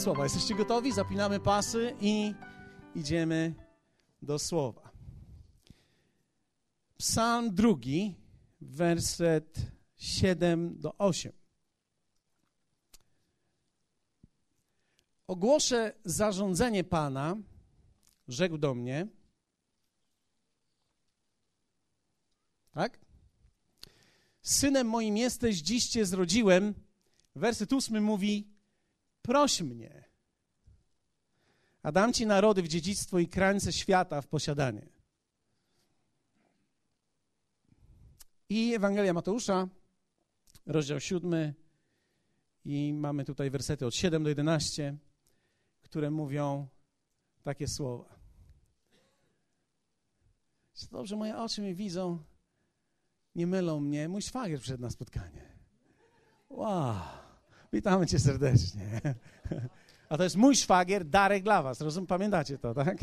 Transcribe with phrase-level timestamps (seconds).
[0.00, 0.24] słowa.
[0.24, 0.92] Jesteście gotowi?
[0.92, 2.34] Zapinamy pasy i
[2.94, 3.54] idziemy
[4.22, 4.90] do słowa.
[6.98, 8.14] Psalm drugi,
[8.60, 9.58] werset
[9.96, 11.32] 7 do 8.
[15.26, 17.36] Ogłoszę zarządzenie Pana,
[18.28, 19.06] rzekł do mnie.
[22.72, 22.98] Tak?
[24.42, 26.74] Synem moim jesteś, dziś cię zrodziłem.
[27.34, 28.59] Werset ósmy mówi:
[29.22, 30.04] Proś mnie,
[31.82, 34.88] a dam ci narody w dziedzictwo i krańce świata w posiadanie.
[38.48, 39.68] I Ewangelia Mateusza,
[40.66, 41.54] rozdział siódmy,
[42.64, 44.96] i mamy tutaj wersety od 7 do 11,
[45.80, 46.68] które mówią
[47.42, 48.20] takie słowa.
[50.90, 52.24] Dobrze, moje oczy mnie widzą,
[53.34, 54.08] nie mylą mnie.
[54.08, 55.58] Mój szwagier przyszedł na spotkanie.
[56.48, 56.94] Wow,
[57.72, 59.00] witamy cię serdecznie.
[60.08, 61.80] A to jest mój szwagier, Darek dla was.
[61.80, 62.98] Rozum, pamiętacie to, tak?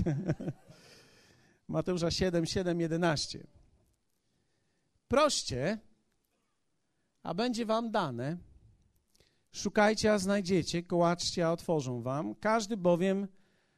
[1.68, 3.48] Mateusza 7, 7, 11.
[5.08, 5.80] Proście,
[7.23, 8.38] a będzie wam dane.
[9.52, 10.84] Szukajcie, a znajdziecie.
[10.84, 12.36] Kołaczcie, a otworzą wam.
[12.36, 13.28] Każdy bowiem,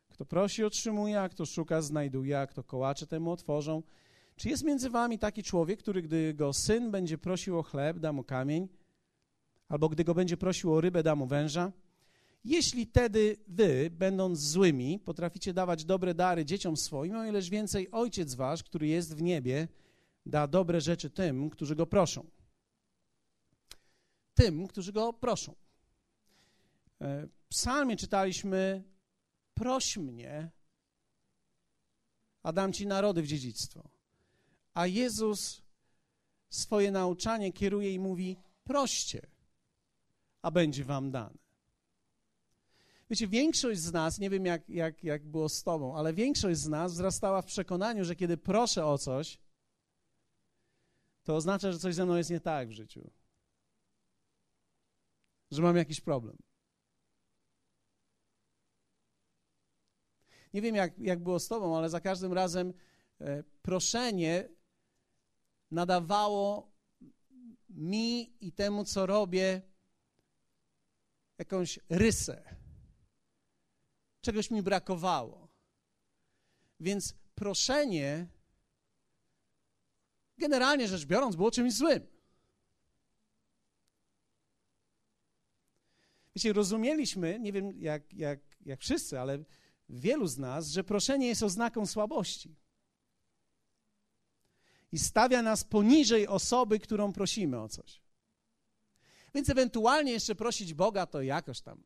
[0.10, 3.84] kto prosi, otrzymuje, a kto szuka, znajduje, a kto kołacze, temu otworzą.
[4.36, 8.14] Czy jest między wami taki człowiek, który gdy go syn będzie prosił o chleb, da
[8.14, 8.67] mu kamień?
[9.70, 11.72] Albo gdy go będzie prosił o rybę, da mu węża?
[12.44, 18.36] Jeśli tedy wy, będąc złymi, potraficie dawać dobre dary dzieciom swoim, o ileż więcej Ojciec
[18.36, 19.67] wasz, który jest w niebie,
[20.26, 22.30] da dobre rzeczy tym, którzy go proszą.
[24.34, 25.56] Tym, którzy go proszą.
[27.02, 28.83] E, w psalmie czytaliśmy:
[29.54, 30.52] Proś mnie,
[32.44, 33.89] a dam ci narody w dziedzictwo.
[34.73, 35.61] A Jezus
[36.50, 39.22] swoje nauczanie kieruje i mówi: Proście,
[40.42, 41.38] a będzie wam dane.
[43.10, 46.67] Wiecie, większość z nas, nie wiem jak, jak, jak było z Tobą, ale większość z
[46.67, 49.39] nas wzrastała w przekonaniu, że kiedy proszę o coś,
[51.23, 53.11] to oznacza, że coś ze mną jest nie tak w życiu.
[55.52, 56.38] Że mam jakiś problem.
[60.54, 62.73] Nie wiem, jak, jak było z Tobą, ale za każdym razem
[63.22, 64.49] e, proszenie
[65.72, 66.72] nadawało
[67.70, 69.61] mi i temu, co robię,
[71.39, 72.55] jakąś rysę
[74.22, 75.48] czegoś mi brakowało.
[76.80, 78.27] Więc proszenie,
[80.38, 82.08] generalnie rzecz biorąc, było czymś złym.
[86.36, 89.44] Wiecie, rozumieliśmy, nie wiem jak, jak, jak wszyscy, ale
[89.89, 92.55] wielu z nas, że proszenie jest oznaką słabości.
[94.92, 98.02] I stawia nas poniżej osoby, którą prosimy o coś.
[99.34, 101.84] Więc ewentualnie jeszcze prosić Boga to jakoś tam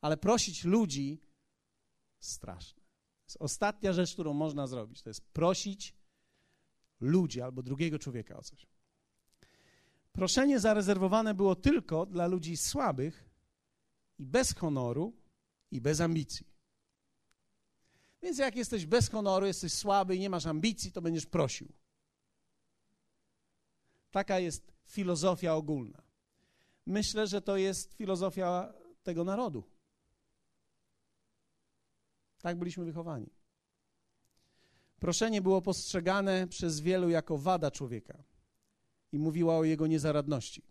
[0.00, 1.22] ale prosić ludzi
[2.20, 2.82] straszne.
[2.82, 5.02] To jest ostatnia rzecz, którą można zrobić.
[5.02, 5.94] To jest prosić
[7.00, 8.66] ludzi albo drugiego człowieka o coś.
[10.12, 13.30] Proszenie zarezerwowane było tylko dla ludzi słabych
[14.18, 15.16] i bez honoru
[15.70, 16.46] i bez ambicji.
[18.22, 21.72] Więc jak jesteś bez honoru, jesteś słaby i nie masz ambicji, to będziesz prosił.
[24.10, 26.09] Taka jest filozofia ogólna.
[26.86, 29.64] Myślę, że to jest filozofia tego narodu.
[32.42, 33.30] Tak byliśmy wychowani.
[34.98, 38.24] Proszenie było postrzegane przez wielu jako wada człowieka
[39.12, 40.62] i mówiła o jego niezaradności.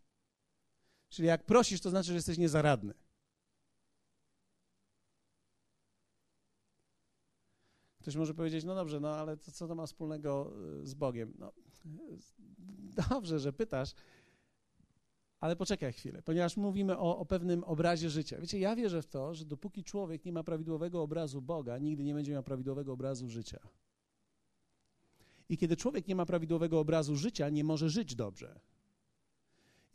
[1.10, 2.94] Czyli jak prosisz, to znaczy, że jesteś niezaradny.
[8.00, 11.34] Ktoś może powiedzieć, no dobrze, no ale to, co to ma wspólnego y, z Bogiem?
[11.38, 11.54] No,
[13.10, 13.94] dobrze, że pytasz,
[15.40, 18.38] ale poczekaj chwilę, ponieważ mówimy o, o, pewnym obrazie życia.
[18.42, 22.14] Wiecie, ja wierzę w to, że dopóki człowiek nie ma prawidłowego obrazu Boga, nigdy nie
[22.14, 23.60] będzie miał prawidłowego obrazu życia.
[25.50, 28.60] I kiedy człowiek nie ma prawidłowego obrazu życia, nie może żyć dobrze.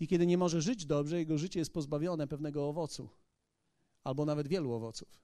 [0.01, 3.09] I kiedy nie może żyć dobrze, jego życie jest pozbawione pewnego owocu,
[4.05, 5.21] albo nawet wielu owoców.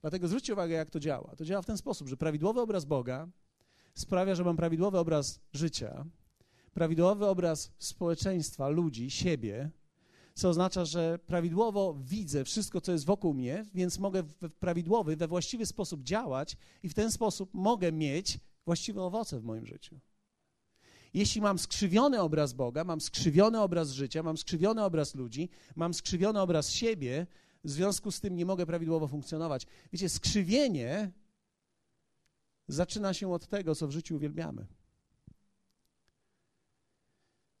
[0.00, 1.36] Dlatego zwróćcie uwagę, jak to działa.
[1.36, 3.28] To działa w ten sposób, że prawidłowy obraz Boga
[3.94, 6.04] sprawia, że mam prawidłowy obraz życia,
[6.78, 9.70] prawidłowy obraz społeczeństwa, ludzi, siebie,
[10.34, 15.28] co oznacza, że prawidłowo widzę wszystko, co jest wokół mnie, więc mogę w prawidłowy, we
[15.28, 20.00] właściwy sposób działać i w ten sposób mogę mieć właściwe owoce w moim życiu.
[21.14, 26.40] Jeśli mam skrzywiony obraz Boga, mam skrzywiony obraz życia, mam skrzywiony obraz ludzi, mam skrzywiony
[26.40, 27.26] obraz siebie,
[27.64, 29.66] w związku z tym nie mogę prawidłowo funkcjonować.
[29.92, 31.12] Wiecie, skrzywienie
[32.68, 34.77] zaczyna się od tego, co w życiu uwielbiamy.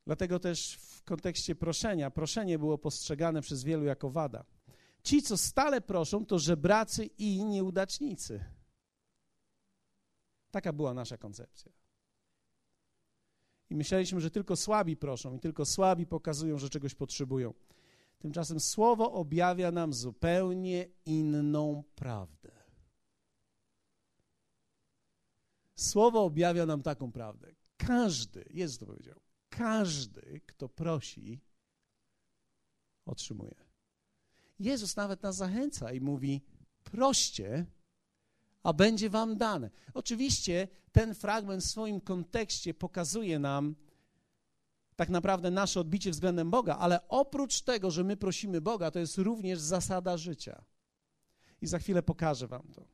[0.08, 4.44] Dlatego też w kontekście proszenia, proszenie było postrzegane przez wielu jako wada.
[5.02, 8.44] Ci, co stale proszą, to żebracy i nieudacznicy.
[10.50, 11.72] Taka była nasza koncepcja.
[13.70, 17.54] I myśleliśmy, że tylko słabi proszą i tylko słabi pokazują, że czegoś potrzebują.
[18.18, 22.52] Tymczasem Słowo objawia nam zupełnie inną prawdę.
[25.74, 27.54] Słowo objawia nam taką prawdę.
[27.76, 29.27] Każdy, Jezus to powiedział,
[29.58, 31.40] każdy, kto prosi,
[33.06, 33.54] otrzymuje.
[34.58, 36.42] Jezus nawet nas zachęca i mówi:
[36.84, 37.66] proście,
[38.62, 39.70] a będzie wam dane.
[39.94, 43.76] Oczywiście ten fragment w swoim kontekście pokazuje nam
[44.96, 49.18] tak naprawdę nasze odbicie względem Boga, ale oprócz tego, że my prosimy Boga, to jest
[49.18, 50.64] również zasada życia.
[51.60, 52.88] I za chwilę pokażę wam to.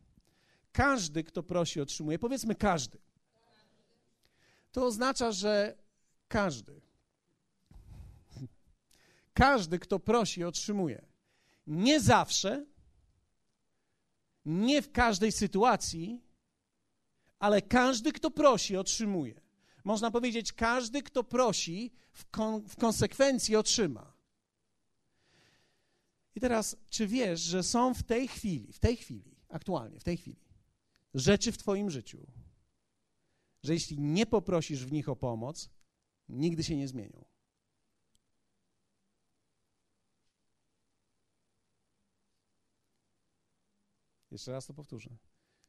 [0.73, 2.19] Każdy, kto prosi, otrzymuje.
[2.19, 2.99] Powiedzmy każdy.
[4.73, 5.84] To oznacza, że
[6.29, 6.81] każdy.
[9.35, 11.07] Każdy, kto prosi, otrzymuje.
[11.67, 12.67] Nie zawsze,
[14.45, 16.23] nie w każdej sytuacji,
[17.39, 19.41] ale każdy, kto prosi, otrzymuje.
[19.85, 24.13] Można powiedzieć, każdy, kto prosi, w, kon w konsekwencji otrzyma.
[26.35, 30.17] I teraz, czy wiesz, że są w tej chwili, w tej chwili, aktualnie, w tej
[30.17, 30.45] chwili,
[31.15, 32.27] rzeczy w Twoim życiu,
[33.63, 35.71] że jeśli nie poprosisz w nich o pomoc,
[36.29, 37.25] nigdy się nie zmienią.
[44.31, 45.17] Jeszcze raz to powtórzę.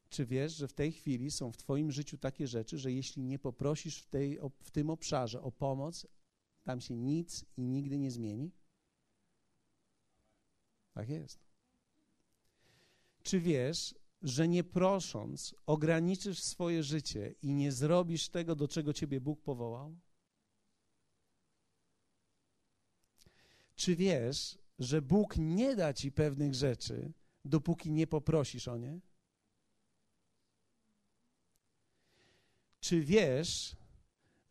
[0.09, 3.39] Czy wiesz, że w tej chwili są w Twoim życiu takie rzeczy, że jeśli nie
[3.39, 6.07] poprosisz w, tej, w tym obszarze o pomoc,
[6.63, 8.51] tam się nic i nigdy nie zmieni?
[10.93, 11.39] Tak jest.
[13.23, 19.21] Czy wiesz, że nie prosząc ograniczysz swoje życie i nie zrobisz tego, do czego Ciebie
[19.21, 19.97] Bóg powołał?
[23.75, 27.11] Czy wiesz, że Bóg nie da Ci pewnych rzeczy,
[27.45, 28.99] dopóki nie poprosisz o nie?
[32.79, 33.75] Czy wiesz,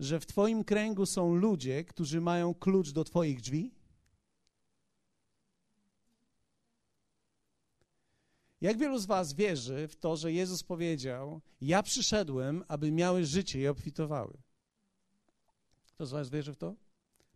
[0.01, 3.75] że w Twoim kręgu są ludzie, którzy mają klucz do Twoich drzwi?
[8.61, 13.61] Jak wielu z Was wierzy w to, że Jezus powiedział: Ja przyszedłem, aby miały życie
[13.61, 14.39] i obfitowały?
[15.95, 16.75] Kto z Was wierzy w to?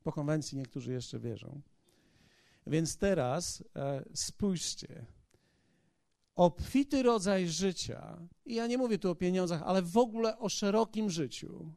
[0.02, 1.61] Po konwencji niektórzy jeszcze wierzą.
[2.69, 5.06] Więc teraz e, spójrzcie
[6.38, 11.11] obfity rodzaj życia, i ja nie mówię tu o pieniądzach, ale w ogóle o szerokim
[11.11, 11.73] życiu,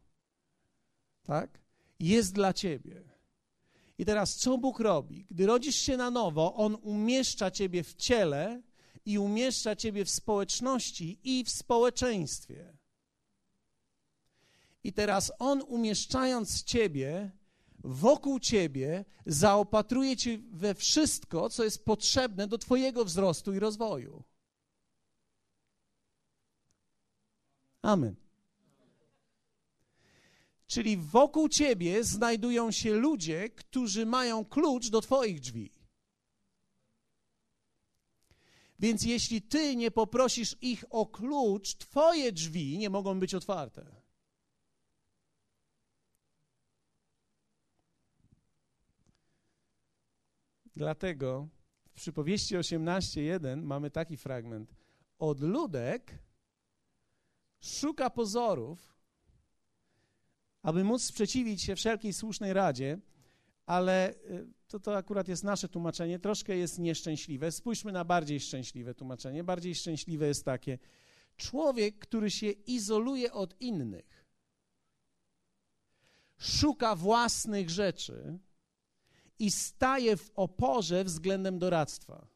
[1.24, 1.60] tak,
[2.00, 3.04] jest dla ciebie.
[3.98, 5.26] I teraz co Bóg robi?
[5.32, 8.62] Gdy rodzisz się na nowo, On umieszcza ciebie w ciele
[9.06, 12.74] i umieszcza ciebie w społeczności i w społeczeństwie.
[14.84, 17.32] I teraz On umieszczając ciebie
[17.84, 24.24] wokół ciebie, zaopatruje cię we wszystko, co jest potrzebne do twojego wzrostu i rozwoju.
[27.82, 28.16] Amen.
[30.68, 35.72] Czyli wokół ciebie znajdują się ludzie, którzy mają klucz do Twoich drzwi.
[38.80, 44.01] Więc jeśli Ty nie poprosisz ich o klucz, Twoje drzwi nie mogą być otwarte.
[50.76, 51.48] Dlatego
[51.90, 54.76] w przypowieści 18:1 mamy taki fragment.
[55.20, 56.18] Odludek
[57.62, 58.96] szuka pozorów,
[60.62, 63.00] aby móc sprzeciwić się wszelkiej słusznej radzie,
[63.66, 67.52] ale y, to, to akurat jest nasze tłumaczenie, troszkę jest nieszczęśliwe.
[67.52, 69.44] Spójrzmy na bardziej szczęśliwe tłumaczenie.
[69.44, 70.80] Bardziej szczęśliwe jest takie:
[71.38, 74.26] człowiek, który się izoluje od innych,
[76.38, 78.40] szuka własnych rzeczy
[79.42, 82.28] i staje w oporze względem doradztwa.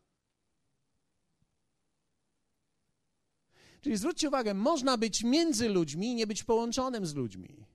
[3.82, 7.66] Czyli zwróćcie uwagę, można być między ludźmi i nie być połączonym z ludźmi.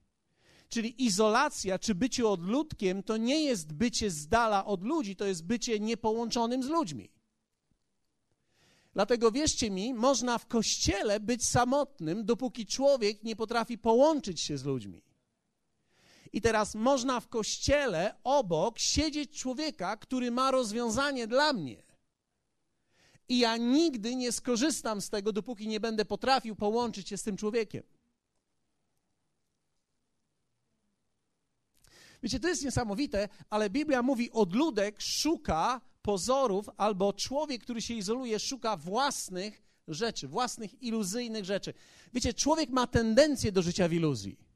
[0.68, 5.44] Czyli izolacja czy bycie odludkiem to nie jest bycie z dala od ludzi, to jest
[5.44, 7.10] bycie niepołączonym z ludźmi.
[8.92, 14.64] Dlatego wierzcie mi, można w kościele być samotnym, dopóki człowiek nie potrafi połączyć się z
[14.64, 15.02] ludźmi.
[16.32, 21.82] I teraz można w kościele obok siedzieć człowieka, który ma rozwiązanie dla mnie.
[23.28, 27.36] I ja nigdy nie skorzystam z tego, dopóki nie będę potrafił połączyć się z tym
[27.36, 27.82] człowiekiem.
[32.22, 38.38] Wiecie, to jest niesamowite, ale Biblia mówi: odludek szuka pozorów, albo człowiek, który się izoluje,
[38.38, 41.74] szuka własnych rzeczy, własnych iluzyjnych rzeczy.
[42.12, 44.49] Wiecie, człowiek ma tendencję do życia w iluzji.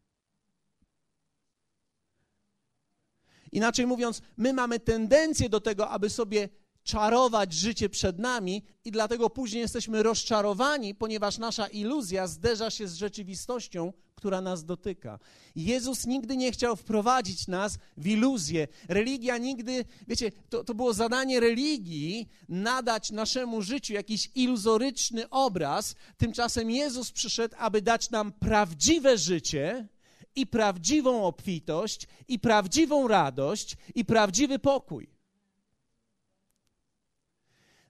[3.54, 6.48] Inaczej mówiąc, my mamy tendencję do tego, aby sobie
[6.84, 12.94] czarować życie przed nami i dlatego później jesteśmy rozczarowani, ponieważ nasza iluzja zderza się z
[12.94, 15.18] rzeczywistością, która nas dotyka.
[15.56, 18.68] Jezus nigdy nie chciał wprowadzić nas w iluzję.
[18.88, 25.94] Religia nigdy, wiecie, to, to było zadanie religii nadać naszemu życiu jakiś iluzoryczny obraz.
[26.16, 29.88] Tymczasem Jezus przyszedł, aby dać nam prawdziwe życie
[30.36, 35.14] i prawdziwą obfitość, i prawdziwą radość, i prawdziwy pokój.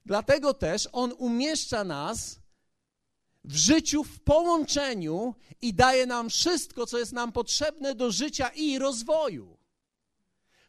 [0.05, 2.39] Dlatego też On umieszcza nas
[3.43, 8.79] w życiu, w połączeniu i daje nam wszystko, co jest nam potrzebne do życia i
[8.79, 9.57] rozwoju.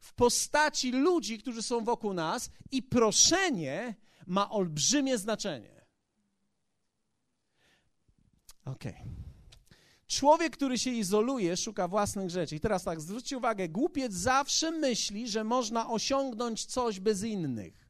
[0.01, 3.95] W postaci ludzi, którzy są wokół nas, i proszenie
[4.27, 5.87] ma olbrzymie znaczenie.
[8.65, 8.85] Ok.
[10.07, 12.57] Człowiek, który się izoluje, szuka własnych rzeczy.
[12.57, 17.87] I teraz tak, zwróćcie uwagę, głupiec zawsze myśli, że można osiągnąć coś bez innych.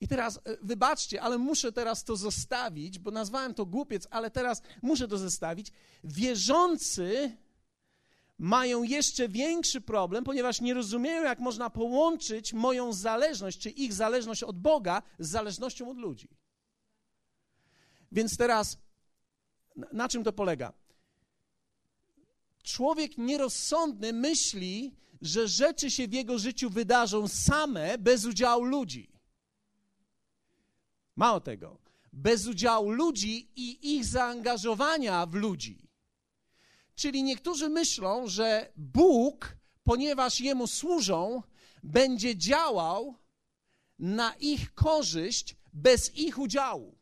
[0.00, 4.62] I teraz, e, wybaczcie, ale muszę teraz to zostawić, bo nazwałem to głupiec, ale teraz
[4.82, 5.72] muszę to zostawić.
[6.04, 7.36] Wierzący
[8.38, 14.42] mają jeszcze większy problem, ponieważ nie rozumieją, jak można połączyć moją zależność, czy ich zależność
[14.42, 16.28] od Boga z zależnością od ludzi.
[18.12, 18.78] Więc teraz,
[19.92, 20.72] na czym to polega?
[22.62, 29.12] Człowiek nierozsądny myśli, że rzeczy się w jego życiu wydarzą same bez udziału ludzi.
[31.16, 31.78] Mało tego,
[32.12, 35.88] bez udziału ludzi i ich zaangażowania w ludzi.
[36.94, 41.42] Czyli niektórzy myślą, że Bóg, ponieważ Jemu służą,
[41.82, 43.14] będzie działał
[43.98, 47.01] na ich korzyść bez ich udziału.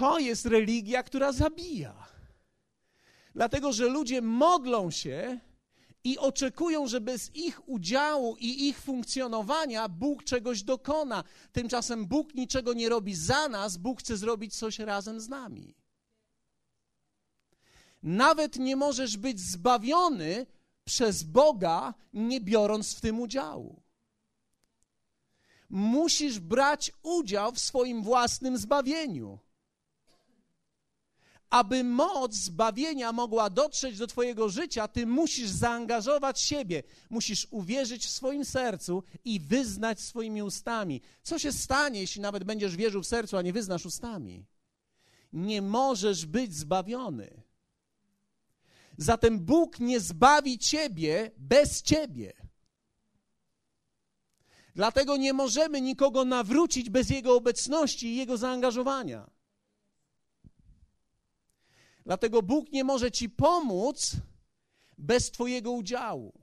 [0.00, 2.06] To jest religia, która zabija.
[3.34, 5.40] Dlatego, że ludzie modlą się
[6.04, 11.24] i oczekują, że bez ich udziału i ich funkcjonowania Bóg czegoś dokona.
[11.52, 15.74] Tymczasem Bóg niczego nie robi za nas, Bóg chce zrobić coś razem z nami.
[18.02, 20.46] Nawet nie możesz być zbawiony
[20.84, 23.82] przez Boga, nie biorąc w tym udziału.
[25.70, 29.38] Musisz brać udział w swoim własnym zbawieniu
[31.50, 38.10] aby moc zbawienia mogła dotrzeć do Twojego życia, Ty musisz zaangażować siebie, musisz uwierzyć w
[38.10, 41.00] swoim sercu i wyznać swoimi ustami.
[41.22, 44.44] Co się stanie, jeśli nawet będziesz wierzył w sercu, a nie wyznasz ustami?
[45.32, 47.42] Nie możesz być zbawiony.
[48.96, 52.32] Zatem Bóg nie zbawi Ciebie bez Ciebie.
[54.74, 59.39] Dlatego nie możemy nikogo nawrócić bez Jego obecności i Jego zaangażowania.
[62.06, 64.16] Dlatego Bóg nie może ci pomóc
[64.98, 66.40] bez Twojego udziału.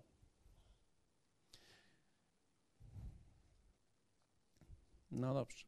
[5.11, 5.65] No dobrze.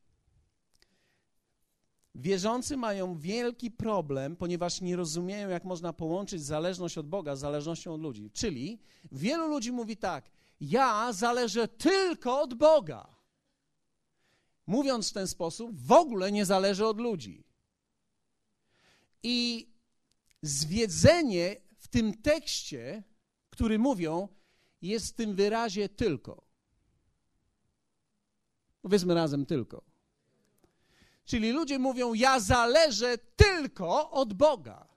[2.15, 7.93] Wierzący mają wielki problem, ponieważ nie rozumieją, jak można połączyć zależność od Boga z zależnością
[7.93, 8.31] od ludzi.
[8.31, 8.79] Czyli
[9.11, 10.31] wielu ludzi mówi tak:
[10.61, 13.15] Ja zależę tylko od Boga.
[14.67, 17.43] Mówiąc w ten sposób, w ogóle nie zależy od ludzi.
[19.23, 19.67] I
[20.41, 23.03] zwiedzenie w tym tekście,
[23.49, 24.27] który mówią,
[24.81, 26.45] jest w tym wyrazie tylko.
[28.81, 29.83] Powiedzmy razem tylko.
[31.25, 34.87] Czyli ludzie mówią: Ja zależę tylko od Boga.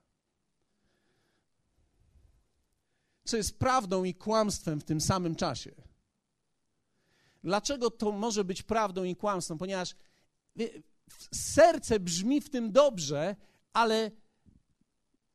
[3.25, 5.75] Co jest prawdą i kłamstwem w tym samym czasie.
[7.43, 9.59] Dlaczego to może być prawdą i kłamstwem?
[9.59, 9.95] Ponieważ
[11.35, 13.37] serce brzmi w tym dobrze,
[13.73, 14.11] ale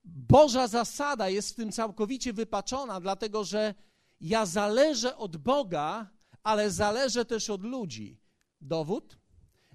[0.08, 3.76] Boża zasada jest w tym całkowicie wypaczona, dlatego że
[4.22, 6.10] ja zależę od Boga,
[6.44, 8.20] ale zależę też od ludzi.
[8.62, 9.18] Dowód?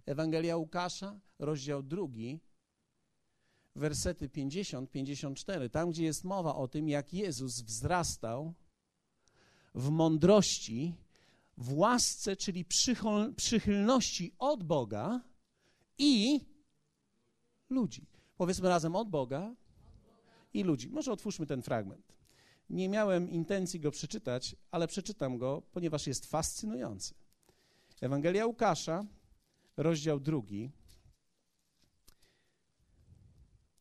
[0.06, 2.40] Ewangelia Łukasza, rozdział drugi,
[3.76, 8.54] wersety 50-54, tam gdzie jest mowa o tym, jak Jezus wzrastał
[9.74, 10.94] w mądrości,
[11.56, 12.64] w łasce, czyli
[13.36, 15.20] przychylności od Boga
[15.98, 16.40] i
[17.70, 18.06] ludzi.
[18.36, 19.54] Powiedzmy razem od Boga
[20.54, 20.90] i ludzi.
[20.90, 22.12] Może otwórzmy ten fragment.
[22.70, 27.14] Nie miałem intencji go przeczytać, ale przeczytam go, ponieważ jest fascynujący.
[28.00, 29.04] Ewangelia Łukasza,
[29.76, 30.70] rozdział drugi,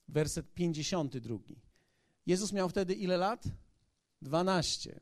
[0.08, 1.38] werset 52.
[2.25, 3.44] Jezus miał wtedy ile lat?
[4.22, 5.00] 12.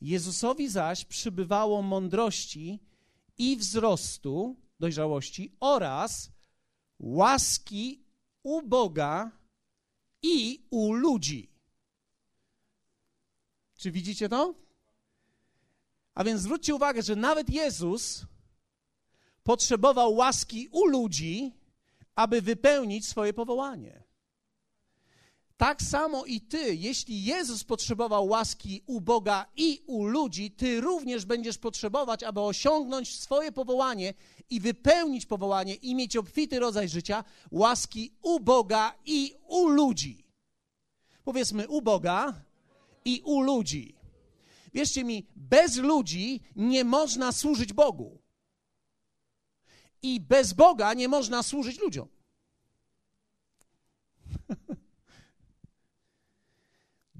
[0.00, 2.80] Jezusowi zaś przybywało mądrości
[3.38, 6.30] i wzrostu, dojrzałości oraz
[6.98, 8.04] łaski
[8.42, 9.30] u Boga
[10.24, 11.48] i u ludzi.
[13.76, 14.54] Czy widzicie to?
[16.14, 18.24] A więc zwróćcie uwagę, że nawet Jezus
[19.42, 21.52] potrzebował łaski u ludzi,
[22.14, 24.03] aby wypełnić swoje powołanie.
[25.56, 31.24] Tak samo i ty, jeśli Jezus potrzebował łaski u Boga i u ludzi, ty również
[31.24, 34.14] będziesz potrzebować, aby osiągnąć swoje powołanie
[34.50, 40.24] i wypełnić powołanie i mieć obfity rodzaj życia, łaski u Boga i u ludzi.
[41.24, 42.42] Powiedzmy u Boga
[43.04, 43.94] i u ludzi.
[44.74, 48.18] Wierzcie mi, bez ludzi nie można służyć Bogu.
[50.02, 52.08] I bez Boga nie można służyć ludziom.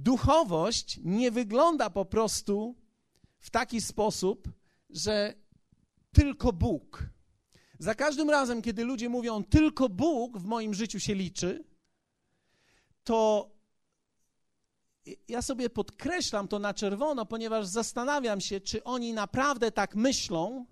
[0.05, 2.75] Duchowość nie wygląda po prostu
[3.39, 4.49] w taki sposób,
[4.91, 5.35] że
[6.13, 7.03] tylko Bóg.
[7.79, 11.65] Za każdym razem, kiedy ludzie mówią tylko Bóg w moim życiu się liczy,
[13.05, 13.51] to
[15.29, 20.67] ja sobie podkreślam to na czerwono, ponieważ zastanawiam się, czy oni naprawdę tak myślą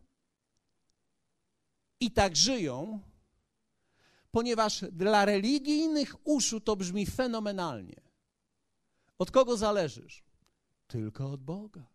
[2.01, 3.01] i tak żyją,
[4.31, 8.02] ponieważ dla religijnych uszu to brzmi fenomenalnie.
[9.23, 10.23] Od kogo zależysz?
[10.87, 11.87] Tylko od Boga.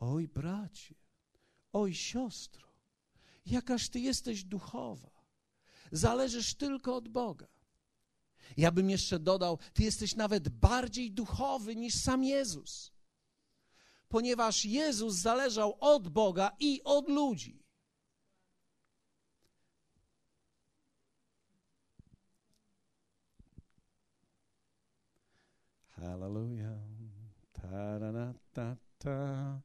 [0.00, 0.94] Oj, bracie,
[1.72, 2.68] oj, siostro,
[3.46, 5.10] jakaż ty jesteś duchowa.
[5.92, 7.46] Zależysz tylko od Boga.
[8.56, 12.92] Ja bym jeszcze dodał, ty jesteś nawet bardziej duchowy niż sam Jezus.
[14.08, 17.59] Ponieważ Jezus zależał od Boga i od ludzi.
[26.00, 26.78] Hallelujah.
[27.52, 27.98] Ta,
[28.52, 29.60] ta, ta,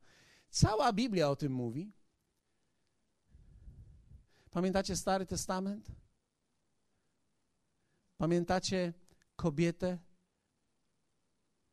[0.49, 1.91] Cała Biblia o tym mówi.
[4.51, 5.91] Pamiętacie Stary Testament?
[8.17, 8.93] Pamiętacie
[9.35, 9.99] kobietę,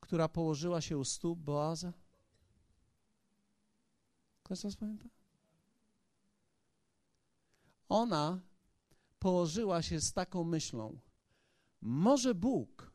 [0.01, 1.92] która położyła się u stóp Boaza?
[4.42, 5.09] Ktoś z pamięta?
[7.88, 8.40] Ona
[9.18, 10.98] położyła się z taką myślą:
[11.81, 12.91] może Bóg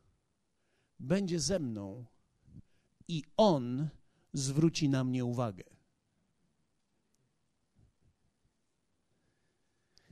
[1.00, 2.04] będzie ze mną
[3.08, 3.88] i On
[4.32, 5.64] zwróci na mnie uwagę.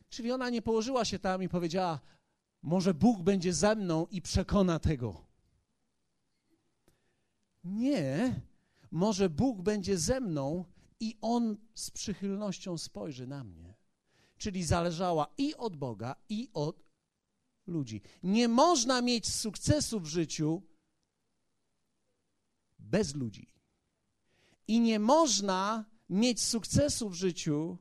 [0.08, 2.00] Czyli ona nie położyła się tam i powiedziała:
[2.62, 5.26] Może Bóg będzie ze mną i przekona tego.
[7.64, 8.40] Nie,
[8.90, 10.64] może Bóg będzie ze mną
[11.00, 13.74] i On z przychylnością spojrzy na mnie.
[14.38, 16.84] Czyli zależała i od Boga, i od
[17.66, 18.00] ludzi.
[18.22, 20.62] Nie można mieć sukcesu w życiu
[22.86, 23.52] bez ludzi.
[24.68, 27.78] I nie można mieć sukcesu w życiu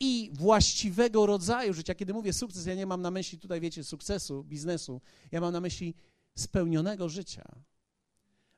[0.00, 1.94] i właściwego rodzaju życia.
[1.94, 5.00] Kiedy mówię sukces, ja nie mam na myśli tutaj, wiecie, sukcesu, biznesu.
[5.32, 5.94] Ja mam na myśli
[6.34, 7.64] spełnionego życia.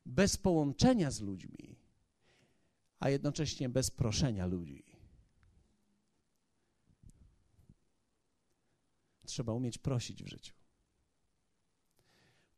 [0.06, 1.78] Bez połączenia z ludźmi,
[2.98, 4.84] a jednocześnie bez proszenia ludzi.
[9.26, 10.59] Trzeba umieć prosić w życiu.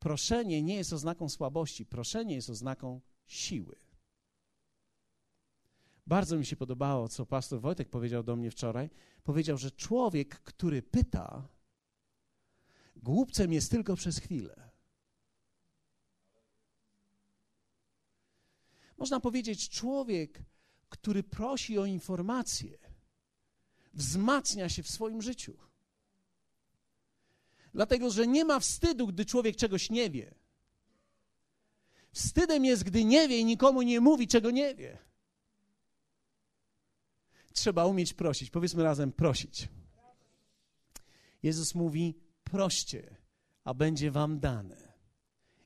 [0.03, 3.77] Proszenie nie jest oznaką słabości, proszenie jest oznaką siły.
[6.07, 8.91] Bardzo mi się podobało, co pastor Wojtek powiedział do mnie wczoraj.
[9.25, 11.49] Powiedział, że człowiek, który pyta,
[12.97, 14.71] głupcem jest tylko przez chwilę.
[18.99, 20.45] Można powiedzieć, człowiek,
[20.89, 22.79] który prosi o informacje,
[23.95, 25.72] wzmacnia się w swoim życiu.
[27.75, 30.35] Dlatego, że nie ma wstydu, gdy człowiek czegoś nie wie.
[32.13, 34.99] Wstydem jest, gdy nie wie i nikomu nie mówi, czego nie wie.
[37.53, 38.51] Trzeba umieć prosić.
[38.51, 39.69] Powiedzmy razem prosić.
[41.43, 43.17] Jezus mówi: proście,
[43.65, 44.93] a będzie wam dane.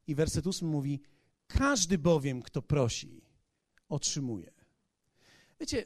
[0.06, 1.02] I werset 8 mówi:
[1.46, 3.24] każdy bowiem, kto prosi,
[3.88, 4.52] otrzymuje.
[5.60, 5.84] Wiecie,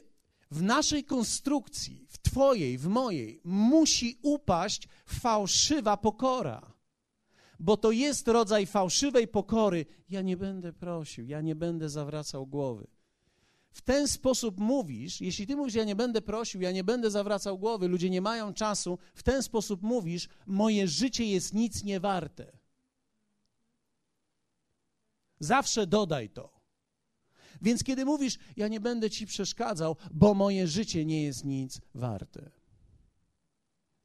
[0.51, 6.73] w naszej konstrukcji, w Twojej, w mojej, musi upaść fałszywa pokora.
[7.59, 9.85] Bo to jest rodzaj fałszywej pokory.
[10.09, 12.87] Ja nie będę prosił, ja nie będę zawracał głowy.
[13.71, 17.59] W ten sposób mówisz, jeśli ty mówisz, ja nie będę prosił, ja nie będę zawracał
[17.59, 22.51] głowy, ludzie nie mają czasu, w ten sposób mówisz, moje życie jest nic nie warte.
[25.39, 26.60] Zawsze dodaj to.
[27.61, 32.51] Więc kiedy mówisz, ja nie będę ci przeszkadzał, bo moje życie nie jest nic warte.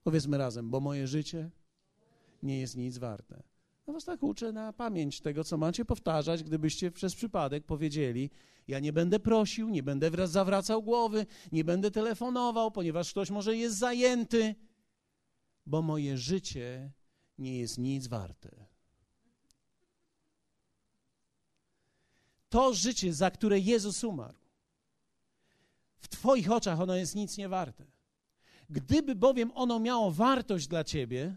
[0.03, 1.51] Powiedzmy razem, bo moje życie
[2.43, 3.43] nie jest nic warte.
[3.87, 8.31] No was tak uczę na pamięć tego, co macie powtarzać, gdybyście przez przypadek powiedzieli,
[8.69, 13.77] ja nie będę prosił, nie będę zawracał głowy, nie będę telefonował, ponieważ ktoś może jest
[13.77, 14.55] zajęty,
[15.67, 16.93] bo moje życie
[17.39, 18.76] nie jest nic warte.
[22.57, 24.38] To życie, za które Jezus umarł,
[25.99, 27.87] w Twoich oczach ono jest nic nie warte.
[28.71, 31.37] Gdyby bowiem ono miało wartość dla Ciebie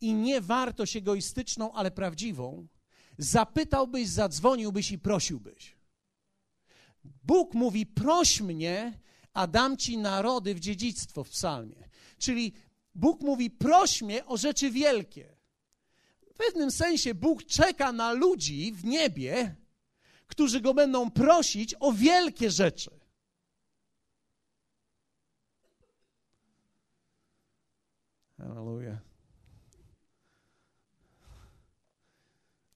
[0.00, 2.66] i nie wartość egoistyczną, ale prawdziwą,
[3.18, 5.76] zapytałbyś, zadzwoniłbyś i prosiłbyś.
[7.04, 9.00] Bóg mówi: proś mnie,
[9.32, 11.88] a dam ci narody w dziedzictwo w psalmie.
[12.18, 12.52] Czyli
[12.94, 15.36] Bóg mówi: proś mnie o rzeczy wielkie.
[16.30, 19.61] W pewnym sensie Bóg czeka na ludzi w niebie,
[20.32, 22.90] którzy go będą prosić o wielkie rzeczy.
[28.38, 28.98] Hallelujah.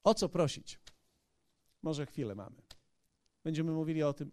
[0.04, 0.78] O co prosić?
[1.82, 2.62] Może chwilę mamy.
[3.44, 4.30] Będziemy mówili o tym,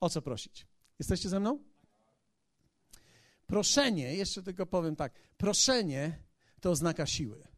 [0.00, 0.66] o co prosić.
[0.98, 1.64] Jesteście ze mną?
[3.46, 6.22] Proszenie, jeszcze tylko powiem tak, proszenie
[6.60, 7.48] to oznaka siły.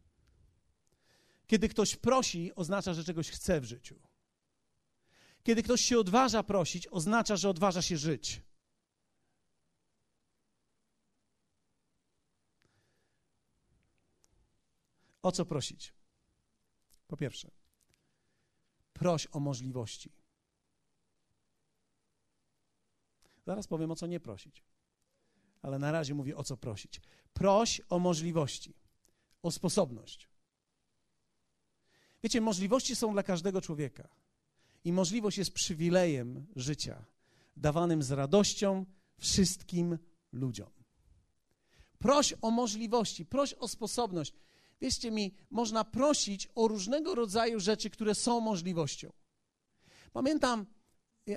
[1.47, 4.08] Kiedy ktoś prosi, oznacza, że czegoś chce w życiu.
[5.43, 8.41] Kiedy ktoś się odważa prosić, oznacza, że odważa się żyć.
[15.21, 15.93] O co prosić?
[17.07, 17.51] Po pierwsze,
[18.93, 20.11] proś o możliwości.
[23.45, 24.63] Zaraz powiem, o co nie prosić.
[25.61, 27.01] Ale na razie mówię, o co prosić.
[27.33, 28.73] Proś o możliwości,
[29.41, 30.29] o sposobność.
[32.23, 34.18] Wiecie, możliwości są dla każdego człowieka.
[34.89, 37.05] I możliwość jest przywilejem życia,
[37.57, 38.85] dawanym z radością
[39.17, 39.97] wszystkim
[40.31, 40.69] ludziom.
[41.99, 44.33] Proś o możliwości, proś o sposobność.
[44.81, 49.11] Wierzcie mi, można prosić o różnego rodzaju rzeczy, które są możliwością.
[50.13, 50.65] Pamiętam,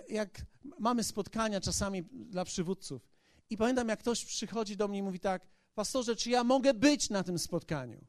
[0.09, 0.47] jak
[0.79, 3.09] mamy spotkania czasami dla przywódców,
[3.51, 7.11] i pamiętam, jak ktoś przychodzi do mnie i mówi tak: Pastorze, czy ja mogę być
[7.11, 8.05] na tym spotkaniu?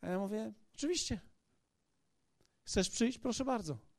[0.00, 1.20] A ja mówię: Oczywiście.
[2.64, 3.18] Chcesz przyjść?
[3.18, 3.91] Proszę bardzo.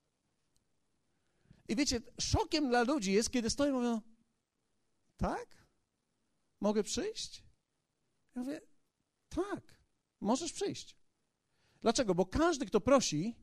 [1.67, 4.01] I wiecie, szokiem dla ludzi jest, kiedy stoją i mówią:
[5.17, 5.67] Tak?
[6.59, 7.43] Mogę przyjść?
[8.35, 8.61] Ja mówię:
[9.29, 9.83] Tak.
[10.21, 10.97] Możesz przyjść.
[11.81, 12.15] Dlaczego?
[12.15, 13.35] Bo każdy, kto prosi,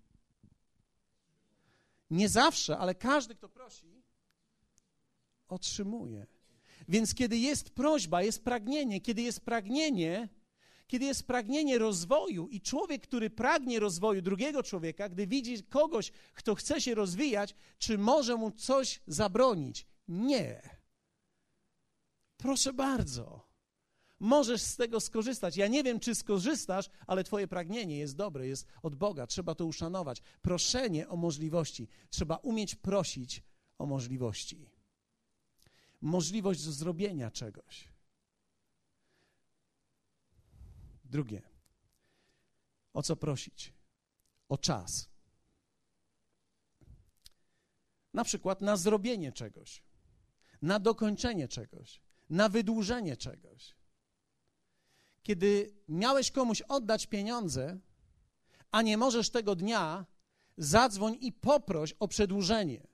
[2.11, 4.03] nie zawsze, ale każdy, kto prosi,
[5.49, 6.27] otrzymuje.
[6.89, 10.29] Więc kiedy jest prośba, jest pragnienie, kiedy jest pragnienie,
[10.91, 16.55] kiedy jest pragnienie rozwoju i człowiek, który pragnie rozwoju drugiego człowieka, gdy widzi kogoś, kto
[16.55, 19.87] chce się rozwijać, czy może mu coś zabronić?
[20.09, 20.63] Nie.
[22.37, 23.51] Proszę bardzo
[24.21, 25.57] możesz z tego skorzystać.
[25.57, 29.27] Ja nie wiem, czy skorzystasz, ale Twoje pragnienie jest dobre, jest od Boga.
[29.27, 30.23] Trzeba to uszanować.
[30.43, 31.89] Proszenie o możliwości.
[32.11, 33.43] Trzeba umieć prosić
[33.79, 34.71] o możliwości.
[36.01, 37.90] Możliwość zrobienia czegoś.
[41.11, 41.43] Drugie.
[42.93, 43.75] O co prosić?
[44.49, 45.09] O czas.
[48.15, 49.83] Na przykład na zrobienie czegoś,
[50.63, 53.81] na dokończenie czegoś, na wydłużenie czegoś
[55.23, 57.79] kiedy miałeś komuś oddać pieniądze,
[58.71, 60.07] a nie możesz tego dnia,
[60.57, 62.87] zadzwoń i poproś o przedłużenie.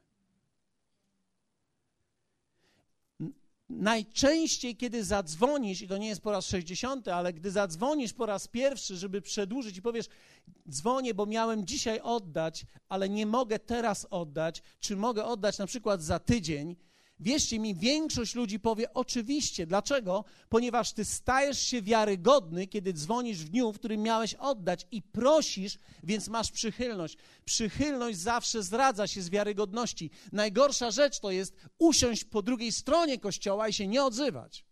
[3.68, 8.48] Najczęściej, kiedy zadzwonisz, i to nie jest po raz 60, ale gdy zadzwonisz po raz
[8.48, 10.06] pierwszy, żeby przedłużyć i powiesz,
[10.70, 16.02] dzwonię, bo miałem dzisiaj oddać, ale nie mogę teraz oddać, czy mogę oddać na przykład
[16.02, 16.76] za tydzień,
[17.20, 19.66] Wierzcie mi, większość ludzi powie oczywiście.
[19.66, 20.24] Dlaczego?
[20.48, 25.78] Ponieważ ty stajesz się wiarygodny, kiedy dzwonisz w dniu, w którym miałeś oddać i prosisz,
[26.02, 27.16] więc masz przychylność.
[27.44, 30.10] Przychylność zawsze zdradza się z wiarygodności.
[30.32, 34.64] Najgorsza rzecz to jest usiąść po drugiej stronie kościoła i się nie odzywać.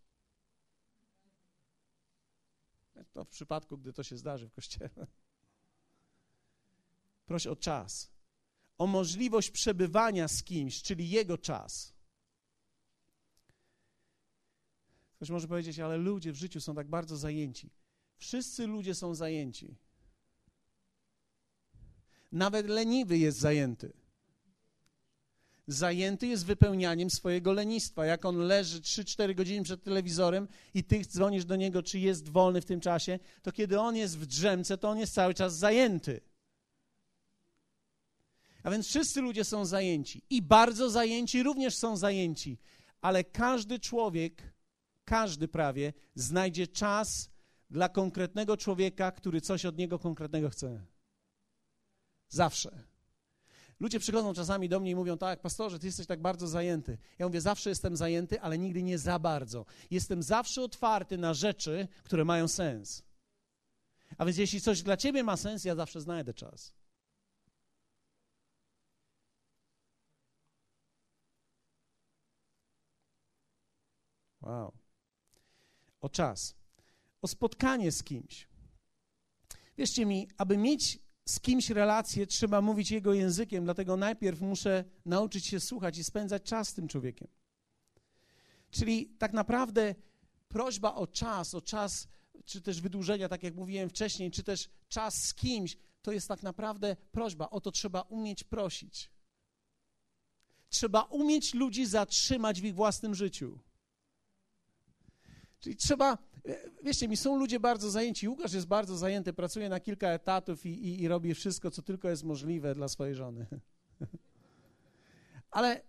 [3.12, 5.06] To w przypadku, gdy to się zdarzy w kościele.
[7.26, 8.10] Proś o czas,
[8.78, 11.93] o możliwość przebywania z kimś, czyli jego czas
[15.16, 17.70] Ktoś może powiedzieć, ale ludzie w życiu są tak bardzo zajęci.
[18.16, 19.76] Wszyscy ludzie są zajęci.
[22.32, 23.92] Nawet leniwy jest zajęty.
[25.66, 28.06] Zajęty jest wypełnianiem swojego lenistwa.
[28.06, 32.60] Jak on leży 3-4 godziny przed telewizorem i ty dzwonisz do niego, czy jest wolny
[32.60, 36.20] w tym czasie, to kiedy on jest w drzemce, to on jest cały czas zajęty.
[38.62, 42.58] A więc wszyscy ludzie są zajęci i bardzo zajęci również są zajęci,
[43.00, 44.53] ale każdy człowiek
[45.04, 47.30] każdy prawie znajdzie czas
[47.70, 50.86] dla konkretnego człowieka, który coś od niego konkretnego chce.
[52.28, 52.84] Zawsze.
[53.80, 56.98] Ludzie przychodzą czasami do mnie i mówią: Tak, pastorze, ty jesteś tak bardzo zajęty.
[57.18, 59.66] Ja mówię: Zawsze jestem zajęty, ale nigdy nie za bardzo.
[59.90, 63.02] Jestem zawsze otwarty na rzeczy, które mają sens.
[64.18, 66.74] A więc jeśli coś dla ciebie ma sens, ja zawsze znajdę czas.
[74.40, 74.83] Wow.
[76.04, 76.54] O czas.
[77.22, 78.48] O spotkanie z kimś.
[79.78, 85.46] Wierzcie mi, aby mieć z kimś relację, trzeba mówić jego językiem, dlatego najpierw muszę nauczyć
[85.46, 87.28] się słuchać i spędzać czas z tym człowiekiem.
[88.70, 89.94] Czyli tak naprawdę
[90.48, 92.08] prośba o czas, o czas,
[92.44, 96.42] czy też wydłużenia, tak jak mówiłem wcześniej, czy też czas z kimś, to jest tak
[96.42, 97.50] naprawdę prośba.
[97.50, 99.10] O to trzeba umieć prosić.
[100.68, 103.58] Trzeba umieć ludzi zatrzymać w ich własnym życiu.
[105.64, 106.18] Czyli trzeba,
[106.82, 108.28] wiecie, mi są ludzie bardzo zajęci.
[108.28, 112.08] Łukasz jest bardzo zajęty, pracuje na kilka etatów i, i, i robi wszystko, co tylko
[112.08, 113.46] jest możliwe dla swojej żony.
[115.50, 115.82] Ale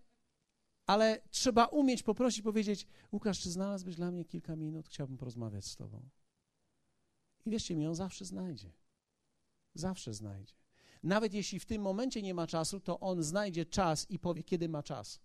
[0.85, 4.89] ale trzeba umieć poprosić, powiedzieć: Łukasz, czy znalazłbyś dla mnie kilka minut?
[4.89, 6.09] Chciałbym porozmawiać z Tobą.
[7.45, 8.71] I wierzcie mi, on zawsze znajdzie.
[9.73, 10.53] Zawsze znajdzie.
[11.03, 14.69] Nawet jeśli w tym momencie nie ma czasu, to on znajdzie czas i powie, kiedy
[14.69, 15.19] ma czas.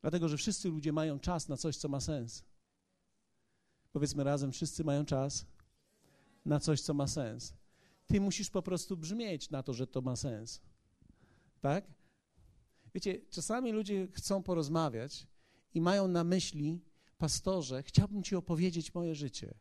[0.00, 2.44] Dlatego, że wszyscy ludzie mają czas na coś, co ma sens.
[3.92, 5.46] Powiedzmy razem, wszyscy mają czas
[6.44, 7.54] na coś, co ma sens.
[8.06, 10.60] Ty musisz po prostu brzmieć na to, że to ma sens.
[11.60, 11.84] Tak?
[12.94, 15.26] Wiecie, czasami ludzie chcą porozmawiać
[15.74, 16.80] i mają na myśli,
[17.18, 19.54] pastorze, chciałbym ci opowiedzieć moje życie.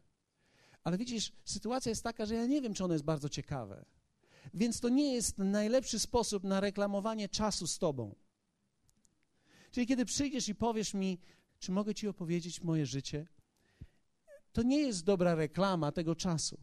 [0.84, 3.86] Ale widzisz, sytuacja jest taka, że ja nie wiem, czy ono jest bardzo ciekawe.
[4.54, 8.16] Więc to nie jest najlepszy sposób na reklamowanie czasu z tobą.
[9.72, 11.20] Czyli kiedy przyjdziesz i powiesz mi,
[11.60, 13.28] czy mogę ci opowiedzieć moje życie,
[14.52, 16.58] to nie jest dobra reklama tego czasu.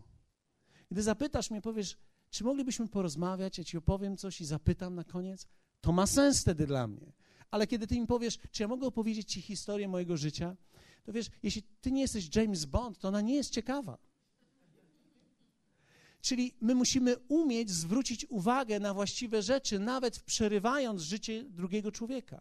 [0.91, 1.97] Gdy zapytasz mnie, powiesz,
[2.31, 5.47] czy moglibyśmy porozmawiać, ja ci opowiem coś i zapytam na koniec,
[5.81, 7.13] to ma sens wtedy dla mnie.
[7.51, 10.57] Ale kiedy ty mi powiesz, czy ja mogę opowiedzieć ci historię mojego życia,
[11.05, 13.99] to wiesz, jeśli ty nie jesteś James Bond, to ona nie jest ciekawa.
[16.21, 22.41] Czyli my musimy umieć zwrócić uwagę na właściwe rzeczy, nawet przerywając życie drugiego człowieka.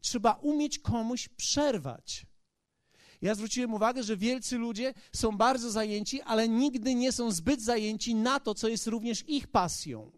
[0.00, 2.26] Trzeba umieć komuś przerwać.
[3.22, 8.14] Ja zwróciłem uwagę, że wielcy ludzie są bardzo zajęci, ale nigdy nie są zbyt zajęci
[8.14, 10.12] na to, co jest również ich pasją.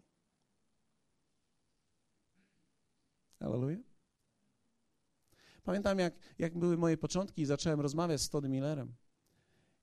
[3.39, 3.79] Hallelujah.
[5.63, 8.95] Pamiętam, jak, jak były moje początki i zacząłem rozmawiać z Tony Millerem.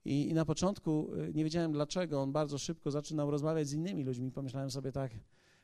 [0.05, 4.03] I, I, na początku y, nie wiedziałem dlaczego, on bardzo szybko zaczynał rozmawiać z innymi
[4.03, 4.31] ludźmi.
[4.31, 5.11] Pomyślałem sobie tak,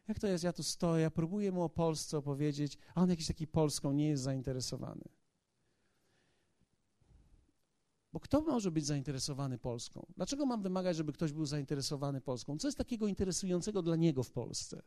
[0.07, 3.27] jak to jest, ja tu stoję, ja próbuję mu o Polsce opowiedzieć, a on jakiś
[3.27, 5.03] taki Polską nie jest zainteresowany.
[8.13, 10.05] Bo kto może być zainteresowany Polską?
[10.15, 12.57] Dlaczego mam wymagać, żeby ktoś był zainteresowany Polską?
[12.57, 14.81] Co jest takiego interesującego dla niego w Polsce?